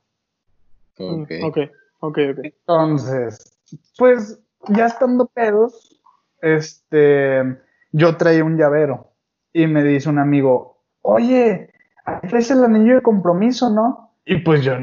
[0.99, 1.59] Ok, ok,
[2.01, 2.19] ok.
[2.43, 3.59] Entonces,
[3.99, 6.03] pues ya estando pedos,
[6.43, 7.59] este,
[7.93, 9.13] yo traía un llavero
[9.53, 11.71] y me dice un amigo, oye,
[12.23, 14.13] es el anillo de compromiso, ¿no?
[14.27, 14.75] Y pues yo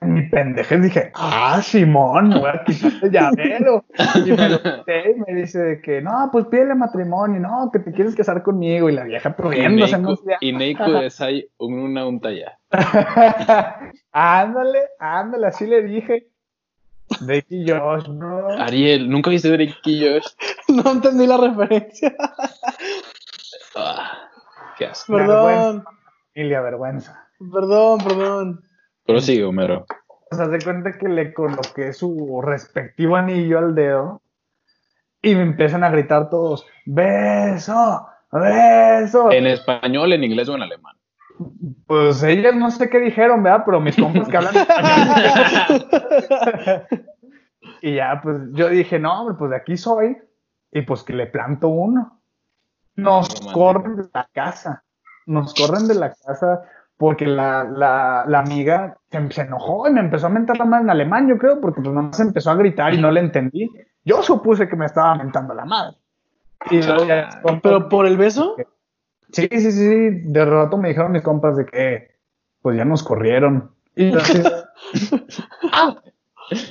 [0.00, 3.84] en mi pendeje dije, ah, Simón, voy a quitar el llavero.
[4.24, 7.92] Y me lo quité y me dice que, no, pues pídele matrimonio, no, que te
[7.92, 8.88] quieres casar conmigo.
[8.88, 9.98] Y la vieja prohibiéndose.
[10.40, 12.58] Y Neiko desay una unta ya.
[14.12, 16.28] ándale, ándale, así le dije.
[17.20, 18.50] Drake y Josh, bro.
[18.60, 20.26] Ariel, ¿nunca viste Drake y Josh?
[20.68, 22.14] no entendí la referencia.
[23.74, 24.28] ah,
[24.76, 25.14] qué asco.
[25.14, 25.84] Perdón.
[26.34, 27.28] Familia, vergüenza.
[27.52, 28.62] Perdón, perdón.
[29.08, 29.86] Pero sí, Homero.
[30.30, 34.20] O sea, se cuenta que le coloqué su respectivo anillo al dedo
[35.22, 39.32] y me empiezan a gritar todos, beso, beso.
[39.32, 40.94] ¿En español, en inglés o en alemán?
[41.86, 43.62] Pues ellas no sé qué dijeron, ¿verdad?
[43.64, 45.86] Pero mis compas que hablan español.
[47.80, 50.18] y ya, pues yo dije, no, hombre, pues de aquí soy.
[50.70, 52.20] Y pues que le planto uno.
[52.94, 54.84] Nos corren de la casa.
[55.24, 56.60] Nos corren de la casa
[56.98, 58.98] porque la, la, la amiga
[59.30, 62.16] se, enojó y me empezó a mentar la madre en alemán, yo creo, porque pues
[62.16, 63.70] se empezó a gritar y no le entendí.
[64.04, 65.96] Yo supuse que me estaba mentando la madre.
[66.70, 66.80] Y
[67.62, 68.56] ¿Pero por el beso?
[69.30, 72.16] Sí, sí, sí, de rato me dijeron mis compas de que
[72.62, 73.70] pues ya nos corrieron.
[73.94, 74.12] Y,
[75.72, 76.02] ah,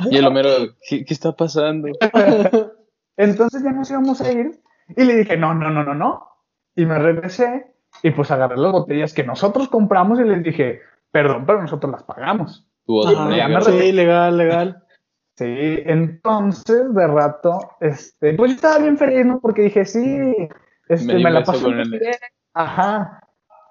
[0.10, 0.50] y el Homero,
[0.88, 1.88] ¿qué, ¿qué está pasando?
[3.18, 4.60] Entonces ya nos íbamos a ir
[4.96, 6.28] y le dije, no, no, no, no, no.
[6.76, 10.82] Y me regresé y pues agarré las botellas que nosotros compramos y les dije,
[11.12, 12.68] perdón, pero nosotros las pagamos.
[13.62, 14.84] sí, legal, legal.
[15.36, 19.40] Sí, entonces de rato, este, pues yo estaba bien feliz, ¿no?
[19.40, 20.34] Porque dije, sí,
[20.90, 21.92] este, me, la pasó bien.
[22.54, 23.22] Ajá.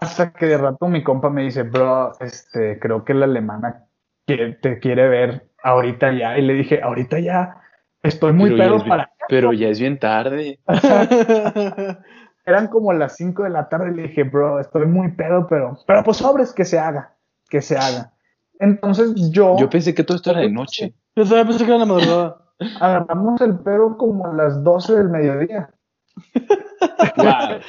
[0.00, 3.86] Hasta que de rato mi compa me dice, bro, este, creo que la alemana
[4.26, 6.38] te quiere ver ahorita ya.
[6.38, 7.62] Y le dije, ahorita ya,
[8.02, 9.10] estoy muy pedo para.
[9.28, 10.60] Pero ya es bien tarde.
[12.46, 15.76] eran como las 5 de la tarde y le dije, bro, estoy muy pedo, pero,
[15.86, 17.16] pero pues sobres que se haga,
[17.50, 18.12] que se haga.
[18.60, 19.56] Entonces yo...
[19.58, 20.94] Yo pensé que todo esto era de noche.
[21.16, 22.36] Yo pensé que era la madrugada.
[22.80, 25.70] Agarramos el pedo como a las 12 del mediodía.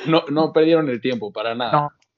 [0.07, 1.71] no, no perdieron el tiempo para nada.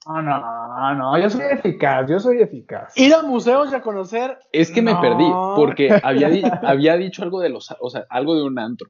[0.06, 2.98] No, no, no, no, yo soy eficaz, yo soy eficaz.
[2.98, 4.38] Ir a museos y a conocer.
[4.52, 6.28] Es que me perdí, porque había,
[6.64, 8.90] había dicho algo de los, o sea, algo de un antro.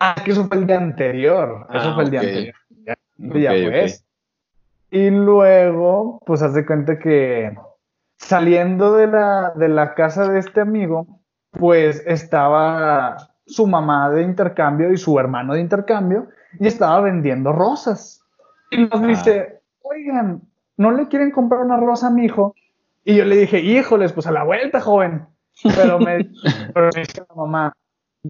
[0.00, 1.66] Ah, que eso fue el día anterior.
[1.72, 2.54] Eso fue el día ah, anterior.
[3.18, 4.04] Ya, pues.
[4.90, 7.54] Y luego, pues haz de cuenta que
[8.16, 11.06] saliendo de la, de la casa de este amigo,
[11.50, 18.22] pues estaba su mamá de intercambio y su hermano de intercambio y estaba vendiendo rosas.
[18.70, 20.42] Y nos dice, oigan,
[20.76, 22.54] ¿no le quieren comprar una rosa a mi hijo?
[23.04, 25.26] Y yo le dije, híjoles, pues a la vuelta, joven.
[25.62, 26.28] Pero me,
[26.74, 27.72] pero me dice la mamá,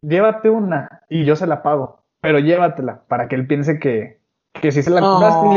[0.03, 4.21] llévate una y yo se la pago, pero llévatela para que él piense que,
[4.61, 5.47] que si se la compraste.
[5.47, 5.55] y,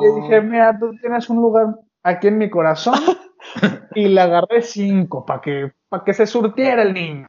[0.00, 2.98] le, dije, mira, tú tienes un lugar aquí en mi corazón
[3.94, 7.28] y le agarré cinco para que, para que se surtiera el niño.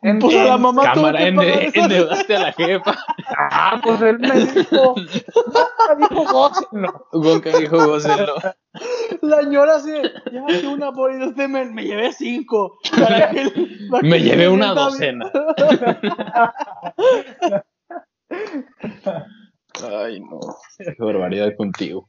[0.00, 2.94] Pues a la mamá cámara, endeudaste a la jefa.
[3.36, 4.94] Ah, pues él me dijo,
[5.98, 7.08] dijo gócenlo.
[7.12, 8.36] Gonca dijo gócenlo.
[9.22, 9.90] La señora así,
[10.30, 12.78] llévate una por y usted me, me llevé cinco.
[14.02, 15.32] me llevé una docena.
[19.82, 20.38] Ay, no.
[20.78, 22.08] Qué barbaridad contigo.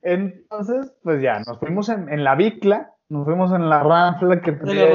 [0.00, 4.52] Entonces, pues ya, nos fuimos en, en la bicla, nos fuimos en la ranfla que
[4.52, 4.94] tenía.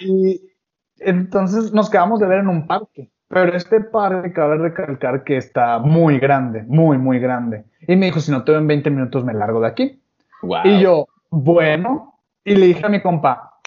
[0.00, 0.49] Y
[1.00, 3.10] entonces nos quedamos de ver en un parque.
[3.28, 7.64] Pero este parque, cabe recalcar que está muy grande, muy, muy grande.
[7.86, 10.00] Y me dijo, si no te veo en 20 minutos, me largo de aquí.
[10.64, 12.18] Y yo, bueno.
[12.44, 13.58] Y le dije a mi compa,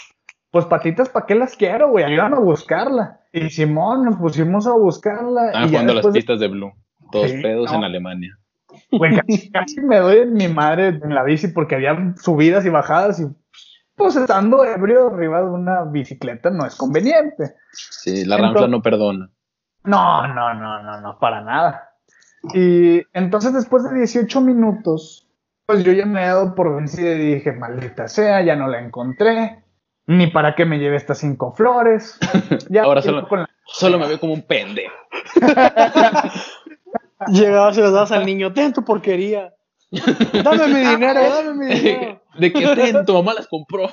[0.51, 2.03] pues patitas, ¿para qué las quiero, güey?
[2.03, 3.21] Ayúdame a buscarla.
[3.31, 5.51] Y Simón, nos pusimos a buscarla.
[5.53, 6.73] Ah, y jugando las pistas de Blue.
[7.11, 8.37] Todos pedos en Alemania.
[8.91, 9.19] Güey,
[9.51, 13.27] casi, me doy en mi madre en la bici porque había subidas y bajadas y
[13.95, 17.55] pues estando ebrio arriba de una bicicleta no es conveniente.
[17.71, 19.29] Sí, la rampa no perdona.
[19.83, 21.91] No, no, no, no, no, para nada.
[22.53, 25.29] Y entonces después de 18 minutos,
[25.65, 28.79] pues yo ya me he dado por vencido y dije, maldita sea, ya no la
[28.79, 29.63] encontré,
[30.05, 32.19] ni para qué me lleve estas cinco flores.
[32.69, 33.27] Ya Ahora solo,
[33.65, 34.93] solo me veo como un pendejo.
[37.27, 39.53] Llegabas y le das al niño, ten tu porquería.
[40.43, 42.21] Dame mi dinero, dame mi dinero.
[42.39, 43.05] ¿De qué ten?
[43.05, 43.89] Tu mamá las compró.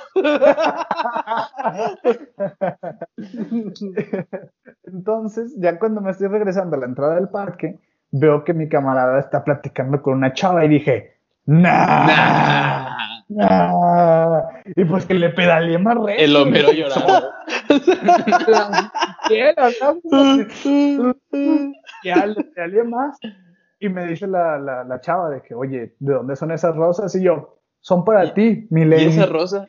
[4.84, 7.78] Entonces, ya cuando me estoy regresando a la entrada del parque,
[8.10, 12.96] veo que mi camarada está platicando con una chava y dije, nah,
[13.28, 14.42] nah.
[14.74, 16.24] Y pues que le pedaleé más recio.
[16.24, 17.30] El Homero llorando.
[22.04, 23.18] ya le pedaleé más.
[23.80, 27.14] Y me dice la, la, la, chava de que, oye, ¿de dónde son esas rosas?
[27.14, 29.06] Y yo, son para ti, mi ley.
[29.06, 29.66] ¿Y esa rosa?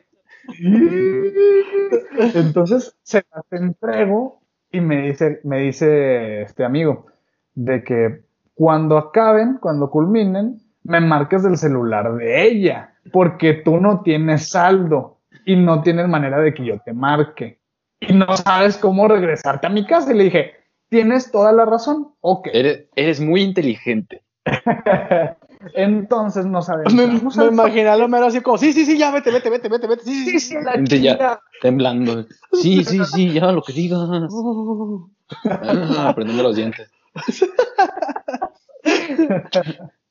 [2.34, 7.06] Entonces se las entrego y me dice, me dice este amigo
[7.54, 14.02] de que cuando acaben, cuando culminen, me marques del celular de ella, porque tú no
[14.02, 17.60] tienes saldo y no tienes manera de que yo te marque.
[18.00, 20.12] Y no sabes cómo regresarte a mi casa.
[20.12, 20.52] Y le dije,
[20.92, 22.12] tienes toda la razón.
[22.20, 22.48] Ok.
[22.52, 24.22] Eres, eres muy inteligente.
[25.74, 26.92] Entonces no sabemos.
[26.92, 29.86] Me, me imaginé a Homero así como, sí, sí, sí, ya vete, vete, vete, vete,
[29.86, 30.04] vete.
[30.04, 32.26] Sí, sí, sí, la ya, temblando.
[32.52, 34.00] Sí, sí, sí, ya lo que digas.
[35.46, 36.90] Ah, aprendiendo los dientes.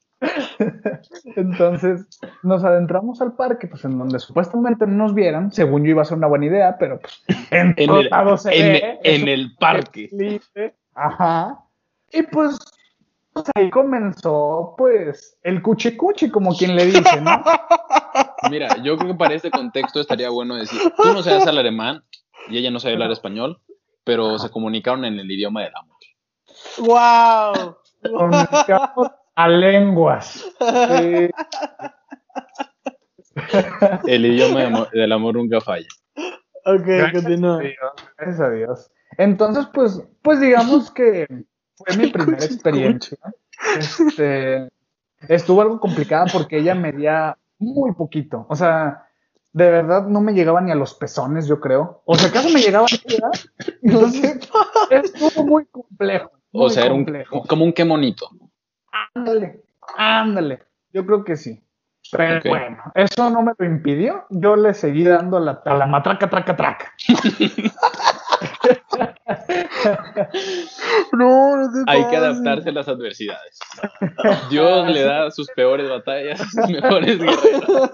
[1.36, 2.08] Entonces
[2.43, 6.06] nos adentramos al parque, pues en donde supuestamente no nos vieran, según yo iba a
[6.06, 8.10] ser una buena idea, pero pues en, el,
[9.04, 10.41] en, el parque.
[10.93, 11.60] Ajá.
[12.12, 12.58] Y pues,
[13.34, 17.41] pues, ahí comenzó pues el cuchi cuchi, como quien le dice, ¿no?
[18.50, 22.04] Mira, yo creo que para este contexto estaría bueno decir, tú no sabes hablar alemán
[22.50, 23.62] y ella no sabe hablar español,
[24.04, 25.97] pero se comunicaron en el idioma del amor.
[26.80, 27.78] ¡Wow!
[29.36, 30.46] A lenguas.
[34.06, 35.88] El idioma del amor nunca falla.
[36.65, 37.62] Ok, continúa.
[38.17, 38.91] Gracias a Dios.
[39.17, 41.28] Entonces, pues, pues digamos que
[41.76, 43.17] fue mi primera experiencia.
[43.78, 44.70] Este,
[45.28, 48.46] estuvo algo complicada porque ella medía muy poquito.
[48.50, 49.08] O sea,
[49.54, 52.02] de verdad no me llegaba ni a los pezones, yo creo.
[52.06, 53.32] O sea, acaso me llegaba a
[53.82, 54.50] Entonces,
[54.89, 56.32] estuvo muy complejo.
[56.52, 57.06] o sea, era un,
[57.48, 58.30] como un qué monito.
[58.91, 59.63] Ándale,
[59.97, 60.63] ándale.
[60.93, 61.63] Yo creo que sí.
[62.12, 64.25] Pero bueno, eso no me lo impidió.
[64.30, 66.93] Yo le seguí dando la, a la matraca, traca, traca.
[71.13, 73.60] no, no Hay que adaptarse a las adversidades.
[74.49, 77.91] Dios le da sus peores batallas sus mejores guerreros.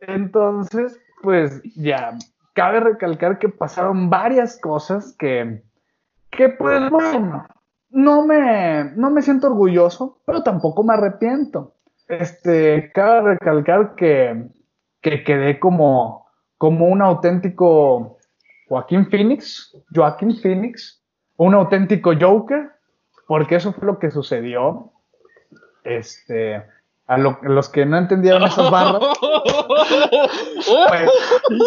[0.00, 2.12] Entonces, pues ya,
[2.52, 5.62] cabe recalcar que pasaron varias cosas que
[6.30, 6.90] que pues
[7.90, 11.74] no me, no me siento orgulloso, pero tampoco me arrepiento.
[12.08, 14.48] Este, cabe recalcar que,
[15.00, 16.26] que quedé como,
[16.58, 18.18] como un auténtico
[18.68, 21.02] Joaquín Phoenix, Joaquín Phoenix,
[21.36, 22.70] un auténtico Joker,
[23.26, 24.92] porque eso fue lo que sucedió.
[25.84, 26.64] Este,
[27.06, 29.16] a, los que no entendieron esas barras.
[30.68, 31.10] pues,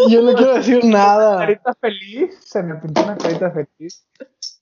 [0.09, 1.39] yo no quiero decir nada.
[1.39, 4.05] Carita feliz, se me pintó una carita feliz.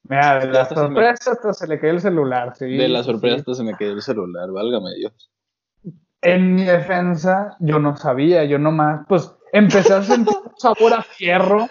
[0.03, 2.53] Mira, de la sorpresa hasta se le cayó el celular.
[2.55, 5.29] Sí, de la sorpresa hasta se me cayó el celular, válgame Dios.
[6.21, 11.01] En mi defensa, yo no sabía, yo nomás, pues empecé a sentir un sabor a
[11.01, 11.67] fierro.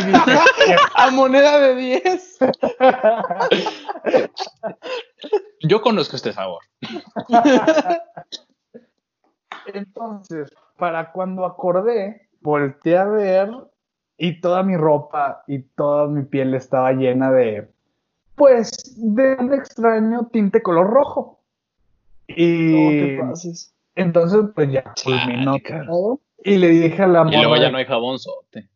[0.00, 2.38] Y dije, a moneda de 10.
[5.62, 6.62] Yo conozco este sabor.
[9.66, 13.50] Entonces, para cuando acordé, volteé a ver
[14.16, 17.68] y toda mi ropa y toda mi piel estaba llena de,
[18.34, 21.40] pues, de un extraño tinte color rojo.
[22.26, 23.18] Y
[23.96, 25.56] entonces, pues ya culminó
[25.86, 26.20] todo.
[26.42, 28.68] Y le dije a la Y luego ya no hay jabón sote.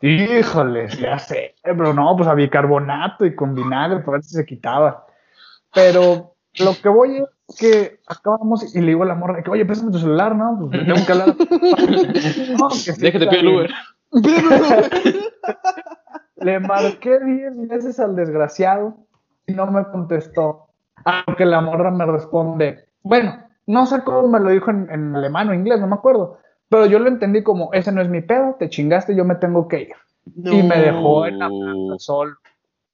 [0.00, 4.44] Híjole, ya sé, pero no, pues había bicarbonato y con vinagre para ver si se
[4.44, 5.06] quitaba.
[5.72, 9.64] Pero lo que voy es que acabamos y le digo a la morra que, oye,
[9.64, 10.58] préstame tu celular, ¿no?
[10.58, 11.36] Pues tengo que hablar.
[12.58, 13.70] no, Déjate pedir el Uber.
[16.36, 18.96] Le marqué 10 veces al desgraciado
[19.46, 20.66] y no me contestó.
[21.04, 23.36] Aunque la morra me responde, bueno,
[23.66, 26.38] no sé cómo me lo dijo en, alemán o inglés, no me acuerdo.
[26.68, 29.68] Pero yo lo entendí como, ese no es mi pedo, te chingaste, yo me tengo
[29.68, 29.92] que ir.
[30.36, 32.36] Y me dejó en la plaza solo.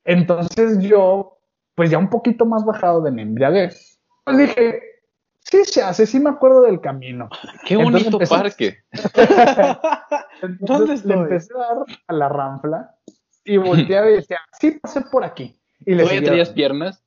[0.04, 1.38] Entonces yo,
[1.80, 4.82] pues ya un poquito más bajado de mi embriaguez, pues dije,
[5.40, 7.30] Sí se hace, sí me acuerdo del camino.
[7.64, 8.80] Qué bonito parque.
[10.42, 12.94] Entonces le empecé a dar a la ranfla
[13.46, 15.58] y volteaba y decía, sí, pasé por aquí.
[15.86, 17.02] Y le traías piernas?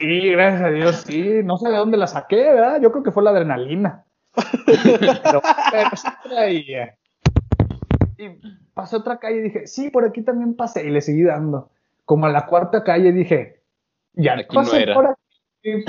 [0.00, 1.40] Sí, gracias a Dios, sí.
[1.44, 2.80] No sé de dónde la saqué, ¿verdad?
[2.80, 4.04] Yo creo que fue la adrenalina.
[4.66, 5.40] pero,
[5.70, 6.98] pero sí traía.
[8.16, 8.30] Y
[8.74, 10.84] pasé otra calle y dije, sí, por aquí también pasé.
[10.84, 11.70] Y le seguí dando.
[12.04, 13.57] Como a la cuarta calle dije,
[14.18, 14.54] ya aquí
[14.94, 15.84] por aquí.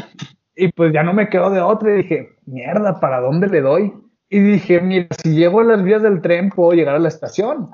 [0.55, 1.91] Y pues ya no me quedo de otra.
[1.91, 3.93] Y dije, mierda, ¿para dónde le doy?
[4.29, 7.71] Y dije, mira, si llego a las vías del tren, puedo llegar a la estación.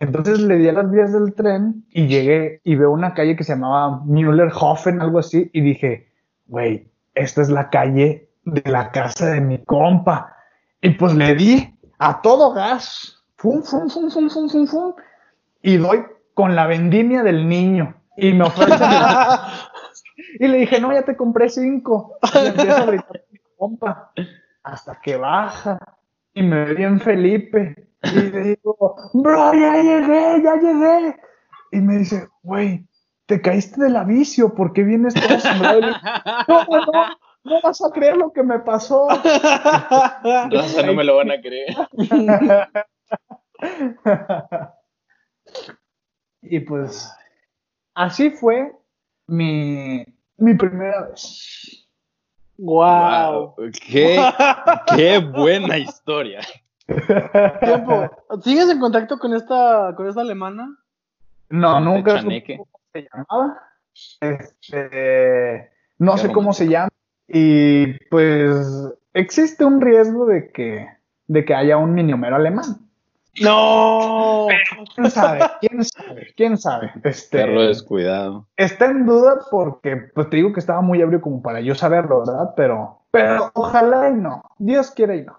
[0.00, 3.44] Entonces le di a las vías del tren y llegué y veo una calle que
[3.44, 6.12] se llamaba Müllerhofen, algo así, y dije,
[6.46, 10.36] güey, esta es la calle de la casa de mi compa.
[10.82, 14.94] Y pues le di a todo gas, fum, fum, fum, fum, fum, fum, fum,
[15.62, 17.94] y doy con la vendimia del niño.
[18.16, 18.84] Y me ofrece.
[20.38, 22.18] y le dije, no, ya te compré cinco.
[22.34, 24.12] Y empiezo a gritar mi compa,
[24.62, 25.78] hasta que baja.
[26.34, 31.16] Y me ve bien Felipe y le digo, bro, ya llegué, ya llegué.
[31.72, 32.86] Y me dice, güey,
[33.26, 35.80] te caíste de la vicio, ¿por qué vienes todo asombrado?
[35.80, 39.08] no, no, no vas a creer lo que me pasó.
[40.84, 41.76] no me lo van a creer.
[46.42, 47.12] y pues,
[47.94, 48.72] así fue
[49.26, 50.04] mi,
[50.38, 51.86] mi primera vez.
[52.56, 53.54] Wow.
[53.86, 54.18] Qué,
[54.96, 56.40] qué buena historia.
[56.86, 58.10] Tiempo.
[58.42, 60.76] ¿Sigues en contacto con esta, con esta alemana?
[61.50, 63.62] No, nunca sé cómo se llamaba.
[64.20, 66.88] Este, no sé cómo se llama.
[67.26, 68.66] Y pues
[69.12, 70.88] existe un riesgo de que,
[71.26, 72.87] de que haya un miniomero alemán.
[73.40, 74.46] No.
[74.94, 75.40] ¿Quién sabe?
[75.60, 76.34] ¿Quién sabe?
[76.36, 76.92] ¿Quién sabe?
[77.04, 78.46] Este, descuidado.
[78.56, 82.20] Está en duda porque, pues te digo que estaba muy ebrio como para yo saberlo,
[82.20, 82.54] ¿verdad?
[82.56, 84.42] Pero, pero ojalá y no.
[84.58, 85.38] Dios quiere y no.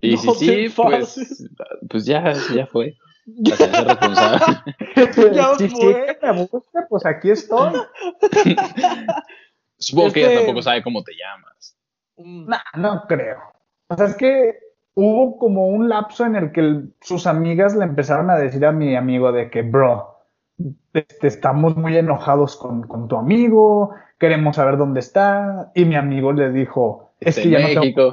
[0.00, 1.48] Y si sí, pues,
[1.88, 2.96] pues ya, ya fue.
[3.26, 3.56] ya
[5.56, 6.18] si fue.
[6.22, 6.48] me
[6.88, 7.72] pues aquí estoy.
[9.78, 11.76] Supongo que ella este tampoco sabe cómo te llamas.
[12.16, 13.38] No, no creo.
[13.88, 14.58] O sea, es que
[14.96, 18.96] hubo como un lapso en el que sus amigas le empezaron a decir a mi
[18.96, 20.16] amigo de que, bro,
[20.92, 25.70] este, estamos muy enojados con, con, tu amigo, queremos saber dónde está.
[25.74, 28.12] Y mi amigo le dijo, es que ya no tengo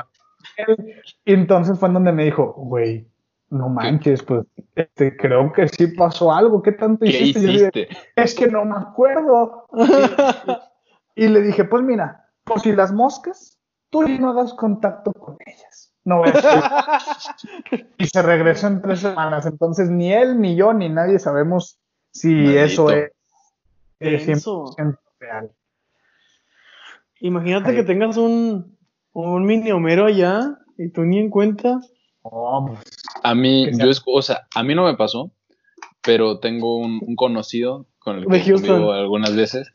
[1.26, 3.08] y entonces fue en donde me dijo, güey,
[3.50, 6.62] no manches, pues este, creo que sí pasó algo.
[6.62, 7.88] ¿Qué tanto hiciste?
[8.16, 9.68] es que no me acuerdo.
[11.16, 13.60] y, le dije, pues mira, pues si las moscas,
[13.90, 15.93] tú no hagas contacto con ellas.
[16.06, 16.34] No es
[17.98, 19.46] y se regresó en tres semanas.
[19.46, 21.80] Entonces ni él, ni yo, ni nadie sabemos
[22.12, 23.12] si eso es,
[24.00, 25.52] es 100% real.
[27.20, 28.78] Imagínate que tengas un,
[29.14, 31.80] un mini Homero allá y tú ni en cuenta.
[33.24, 35.32] a mí, yo es, o sea, a mí no me pasó,
[36.02, 39.74] pero tengo un, conocido con el que vivo algunas veces,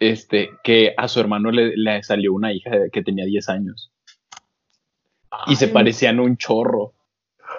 [0.00, 3.92] este, que a su hermano le, salió una hija que tenía 10 años.
[5.46, 6.94] Y se parecían un chorro.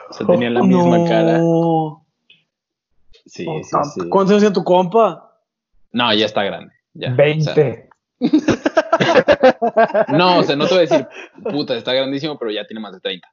[0.09, 1.41] O sea, tenían la misma cara.
[3.25, 4.09] Sí, sí, sí.
[4.09, 5.39] ¿Cuántos años tiene tu compa?
[5.91, 6.73] No, ya está grande.
[6.93, 7.89] Ya, 20.
[10.09, 11.07] no, o sea, no te voy a decir,
[11.43, 13.27] puta, está grandísimo, pero ya tiene más de 30.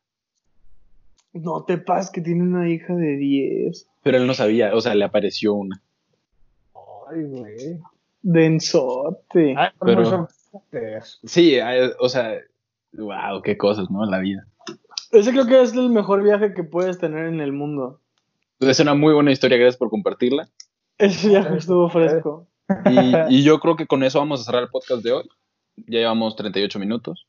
[1.34, 3.88] No te pases que tiene una hija de 10.
[4.02, 5.82] Pero él no sabía, o sea, le apareció una.
[7.10, 7.78] Ay, güey.
[8.22, 9.56] Densote.
[9.80, 10.28] pero,
[11.24, 11.58] sí,
[11.98, 12.38] o sea,
[12.92, 14.04] wow, qué cosas, ¿no?
[14.06, 14.46] La vida.
[15.10, 18.00] Ese creo que es el mejor viaje que puedes tener en el mundo.
[18.60, 20.48] Es una muy buena historia, gracias por compartirla.
[20.98, 22.46] Ese viaje estuvo fresco.
[23.28, 25.28] Y, yo creo que con eso vamos a cerrar el podcast de hoy.
[25.76, 27.26] Ya llevamos 38 minutos.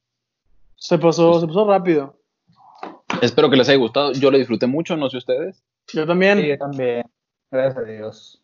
[0.75, 2.17] Se pasó, se pasó rápido.
[3.21, 4.13] Espero que les haya gustado.
[4.13, 5.63] Yo lo disfruté mucho, no sé ustedes.
[5.93, 6.39] Yo también.
[6.39, 7.03] yo también.
[7.51, 8.43] Gracias a Dios.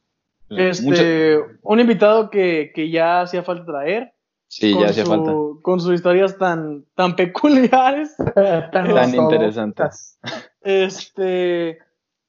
[0.49, 4.13] Este, un invitado que, ya hacía falta traer.
[4.49, 5.31] Sí, ya hacía falta.
[5.61, 8.15] Con sus historias tan, tan peculiares.
[8.71, 10.19] tan, interesantes.
[10.61, 11.77] Este,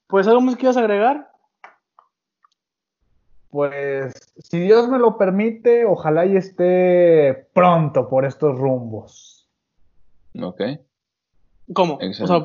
[0.07, 1.33] pues algo más que ibas a agregar.
[3.49, 9.49] Pues, si Dios me lo permite, ojalá y esté pronto por estos rumbos.
[10.41, 10.61] Ok.
[11.73, 11.99] ¿Cómo?
[12.01, 12.45] O sea,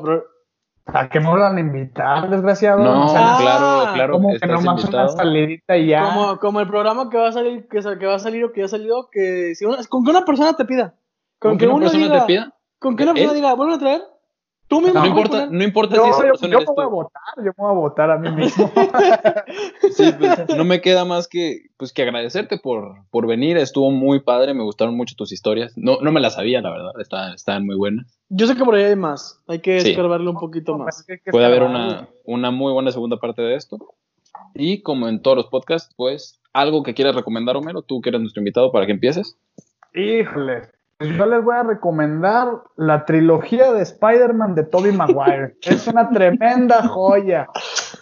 [0.86, 2.82] ¿A qué me van a invitar, desgraciado?
[2.82, 4.12] No, claro, claro.
[4.14, 6.04] Como que nomás una salidita y ya.
[6.04, 8.60] Como, como el programa que va a salir, que, que va a salir o que
[8.60, 10.94] ya ha salido, que si una, con que una persona te pida.
[11.40, 12.54] Con, que, una persona te pida.
[12.78, 14.02] Con que una persona diga, ¿vuelven a traer?
[14.68, 14.98] Tú mismo.
[14.98, 16.90] No, importa, no importa yo, si esa persona yo, yo eres me voy a tú.
[16.94, 18.70] votar, yo me voy a votar a mí mismo.
[19.92, 23.56] Sí, pues, no me queda más que, pues, que agradecerte por, por venir.
[23.56, 25.72] Estuvo muy padre, me gustaron mucho tus historias.
[25.76, 28.18] No, no me las sabía, la verdad, estaban, estaban muy buenas.
[28.28, 29.40] Yo sé que por ahí hay más.
[29.46, 29.90] Hay que Sí.
[29.90, 30.96] escarbarle un poquito más.
[30.96, 33.78] Pues, ¿qué- qué Puede haber una, una muy buena segunda parte de esto.
[34.54, 38.20] Y como en todos los podcasts, pues, algo que quieras recomendar, Homero, tú que eres
[38.20, 39.38] nuestro invitado para que empieces.
[39.94, 40.62] Híjole,
[41.00, 45.56] yo les voy a recomendar la trilogía de Spider-Man de Tobey Maguire.
[45.62, 47.48] es una tremenda joya.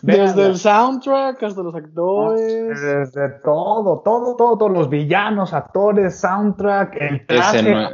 [0.03, 0.47] Desde Véanla.
[0.47, 2.80] el soundtrack hasta los actores.
[2.80, 7.62] Desde todo, todo, todo, todos los villanos, actores, soundtrack, el traje.
[7.62, 7.90] No-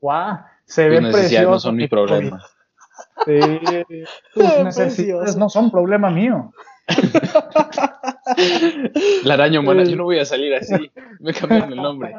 [0.00, 1.50] guau, se Tus ve necesidades precioso.
[1.50, 2.42] no son mi problema.
[3.24, 3.40] Sí,
[4.34, 6.50] tus necesidades no son problema mío.
[9.24, 10.90] La araña humana, yo no voy a salir así.
[11.20, 12.16] Me cambiaron el nombre.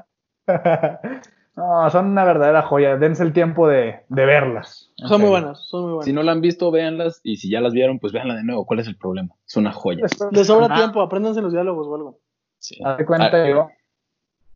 [1.55, 2.97] No, son una verdadera joya.
[2.97, 4.91] Dense el tiempo de, de verlas.
[5.07, 6.05] Son muy buenas, son muy buenas.
[6.05, 7.21] Si no la han visto, véanlas.
[7.23, 8.65] Y si ya las vieron, pues véanla de nuevo.
[8.65, 9.35] ¿Cuál es el problema?
[9.47, 10.05] Es una joya.
[10.31, 12.19] Les sobra Ah, tiempo, apréndanse los diálogos o algo.
[12.57, 12.77] Sí.
[12.83, 13.67] Haz de cuenta Ah, yo.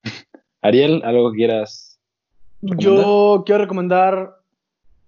[0.62, 2.00] Ariel, algo que quieras.
[2.62, 4.36] Yo quiero recomendar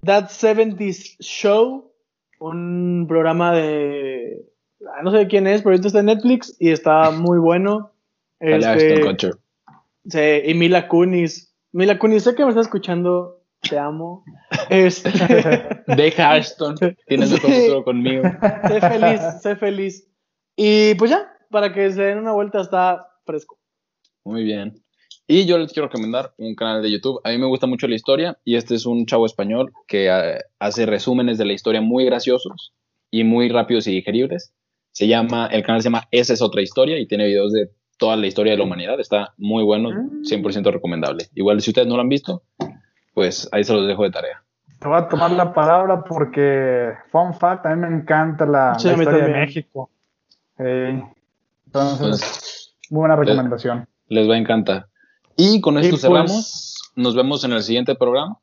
[0.05, 1.91] That 70s Show,
[2.39, 4.45] un programa de.
[4.95, 7.91] ah, No sé quién es, pero ahorita está en Netflix y está muy bueno.
[8.39, 9.33] Este, Kutcher.
[10.07, 11.47] sí, y Mila Kunis.
[11.71, 14.23] Mila Kunis, sé que me estás escuchando, te amo.
[14.69, 15.11] Este,
[15.87, 16.75] Deja Ashton.
[17.07, 17.37] Tienes Sí.
[17.37, 18.23] futuro conmigo.
[18.67, 20.07] sé feliz, sé feliz.
[20.55, 23.57] Y pues ya, para que se den una vuelta, está fresco.
[24.25, 24.83] Muy bien.
[25.27, 27.21] Y yo les quiero recomendar un canal de YouTube.
[27.23, 30.39] A mí me gusta mucho la historia y este es un chavo español que eh,
[30.57, 32.73] hace resúmenes de la historia muy graciosos
[33.11, 34.53] y muy rápidos y digeribles.
[34.91, 37.69] Se llama, el canal se llama Esa es otra historia y tiene videos de
[37.99, 38.99] toda la historia de la humanidad.
[38.99, 39.89] Está muy bueno,
[40.23, 41.25] 100% recomendable.
[41.35, 42.41] Igual si ustedes no lo han visto,
[43.13, 44.41] pues ahí se los dejo de tarea.
[44.79, 48.87] Te voy a tomar la palabra porque, fun fact, a mí me encanta la, Sí,
[48.89, 49.31] historia de.
[49.33, 49.89] México.
[50.57, 51.03] Eh,
[51.65, 53.87] entonces, Pues muy buena recomendación.
[54.07, 54.87] les va a encantar.
[55.35, 56.65] Y con esto pues- cerramos.
[56.95, 58.39] Nos vemos en el siguiente programa.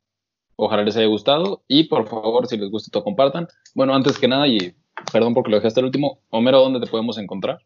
[0.56, 1.62] Ojalá les haya gustado.
[1.68, 3.48] Y por favor, si les gusta, compartan.
[3.74, 4.74] Bueno, antes que nada, y
[5.12, 7.58] perdón porque lo dejé hasta el último, Homero, ¿dónde te podemos encontrar?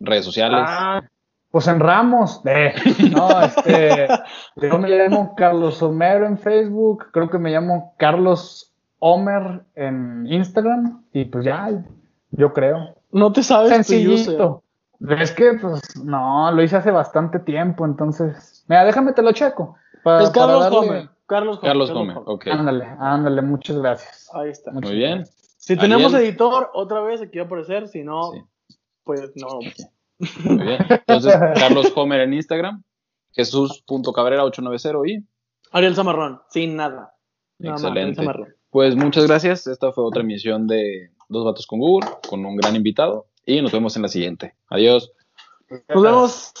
[0.00, 0.60] Redes sociales.
[0.66, 1.02] Ah,
[1.50, 2.40] pues en Ramos.
[2.44, 2.72] Eh,
[3.12, 4.08] no, este,
[4.56, 11.04] yo me llamo Carlos Homero en Facebook, creo que me llamo Carlos Homer en Instagram
[11.12, 11.70] y pues ya,
[12.30, 12.96] yo creo.
[13.12, 13.74] No te sabes tu.
[13.76, 14.62] Sencillito.
[15.18, 18.64] Es que, pues, no, lo hice hace bastante tiempo, entonces.
[18.68, 19.76] Mira, déjame te lo checo.
[19.94, 21.08] Es para Carlos darle- Homer.
[21.26, 21.68] Carlos Homer.
[21.70, 22.46] Carlos Gómez, ok.
[22.48, 24.28] Ándale, ándale, muchas gracias.
[24.34, 24.72] Ahí está.
[24.72, 25.24] Muchas Muy bien.
[25.56, 26.30] Si tenemos Ariel.
[26.30, 27.86] editor, otra vez aquí va a aparecer.
[27.88, 28.42] Si no, Sí.
[29.04, 29.60] Pues no.
[30.44, 30.78] Muy bien.
[30.88, 32.82] Entonces, Carlos Homer en Instagram,
[33.32, 35.24] Jesús.cabrera890 y
[35.72, 37.14] Ariel Zamarrón, sin nada.
[37.58, 38.16] Nada más, Excelente.
[38.16, 38.54] Zamarrón.
[38.70, 39.66] pues muchas gracias.
[39.66, 43.72] Esta fue otra emisión de Dos Vatos con Google con un gran invitado y nos
[43.72, 44.54] vemos en la siguiente.
[44.68, 45.12] Adiós.
[45.88, 46.52] Nos vemos.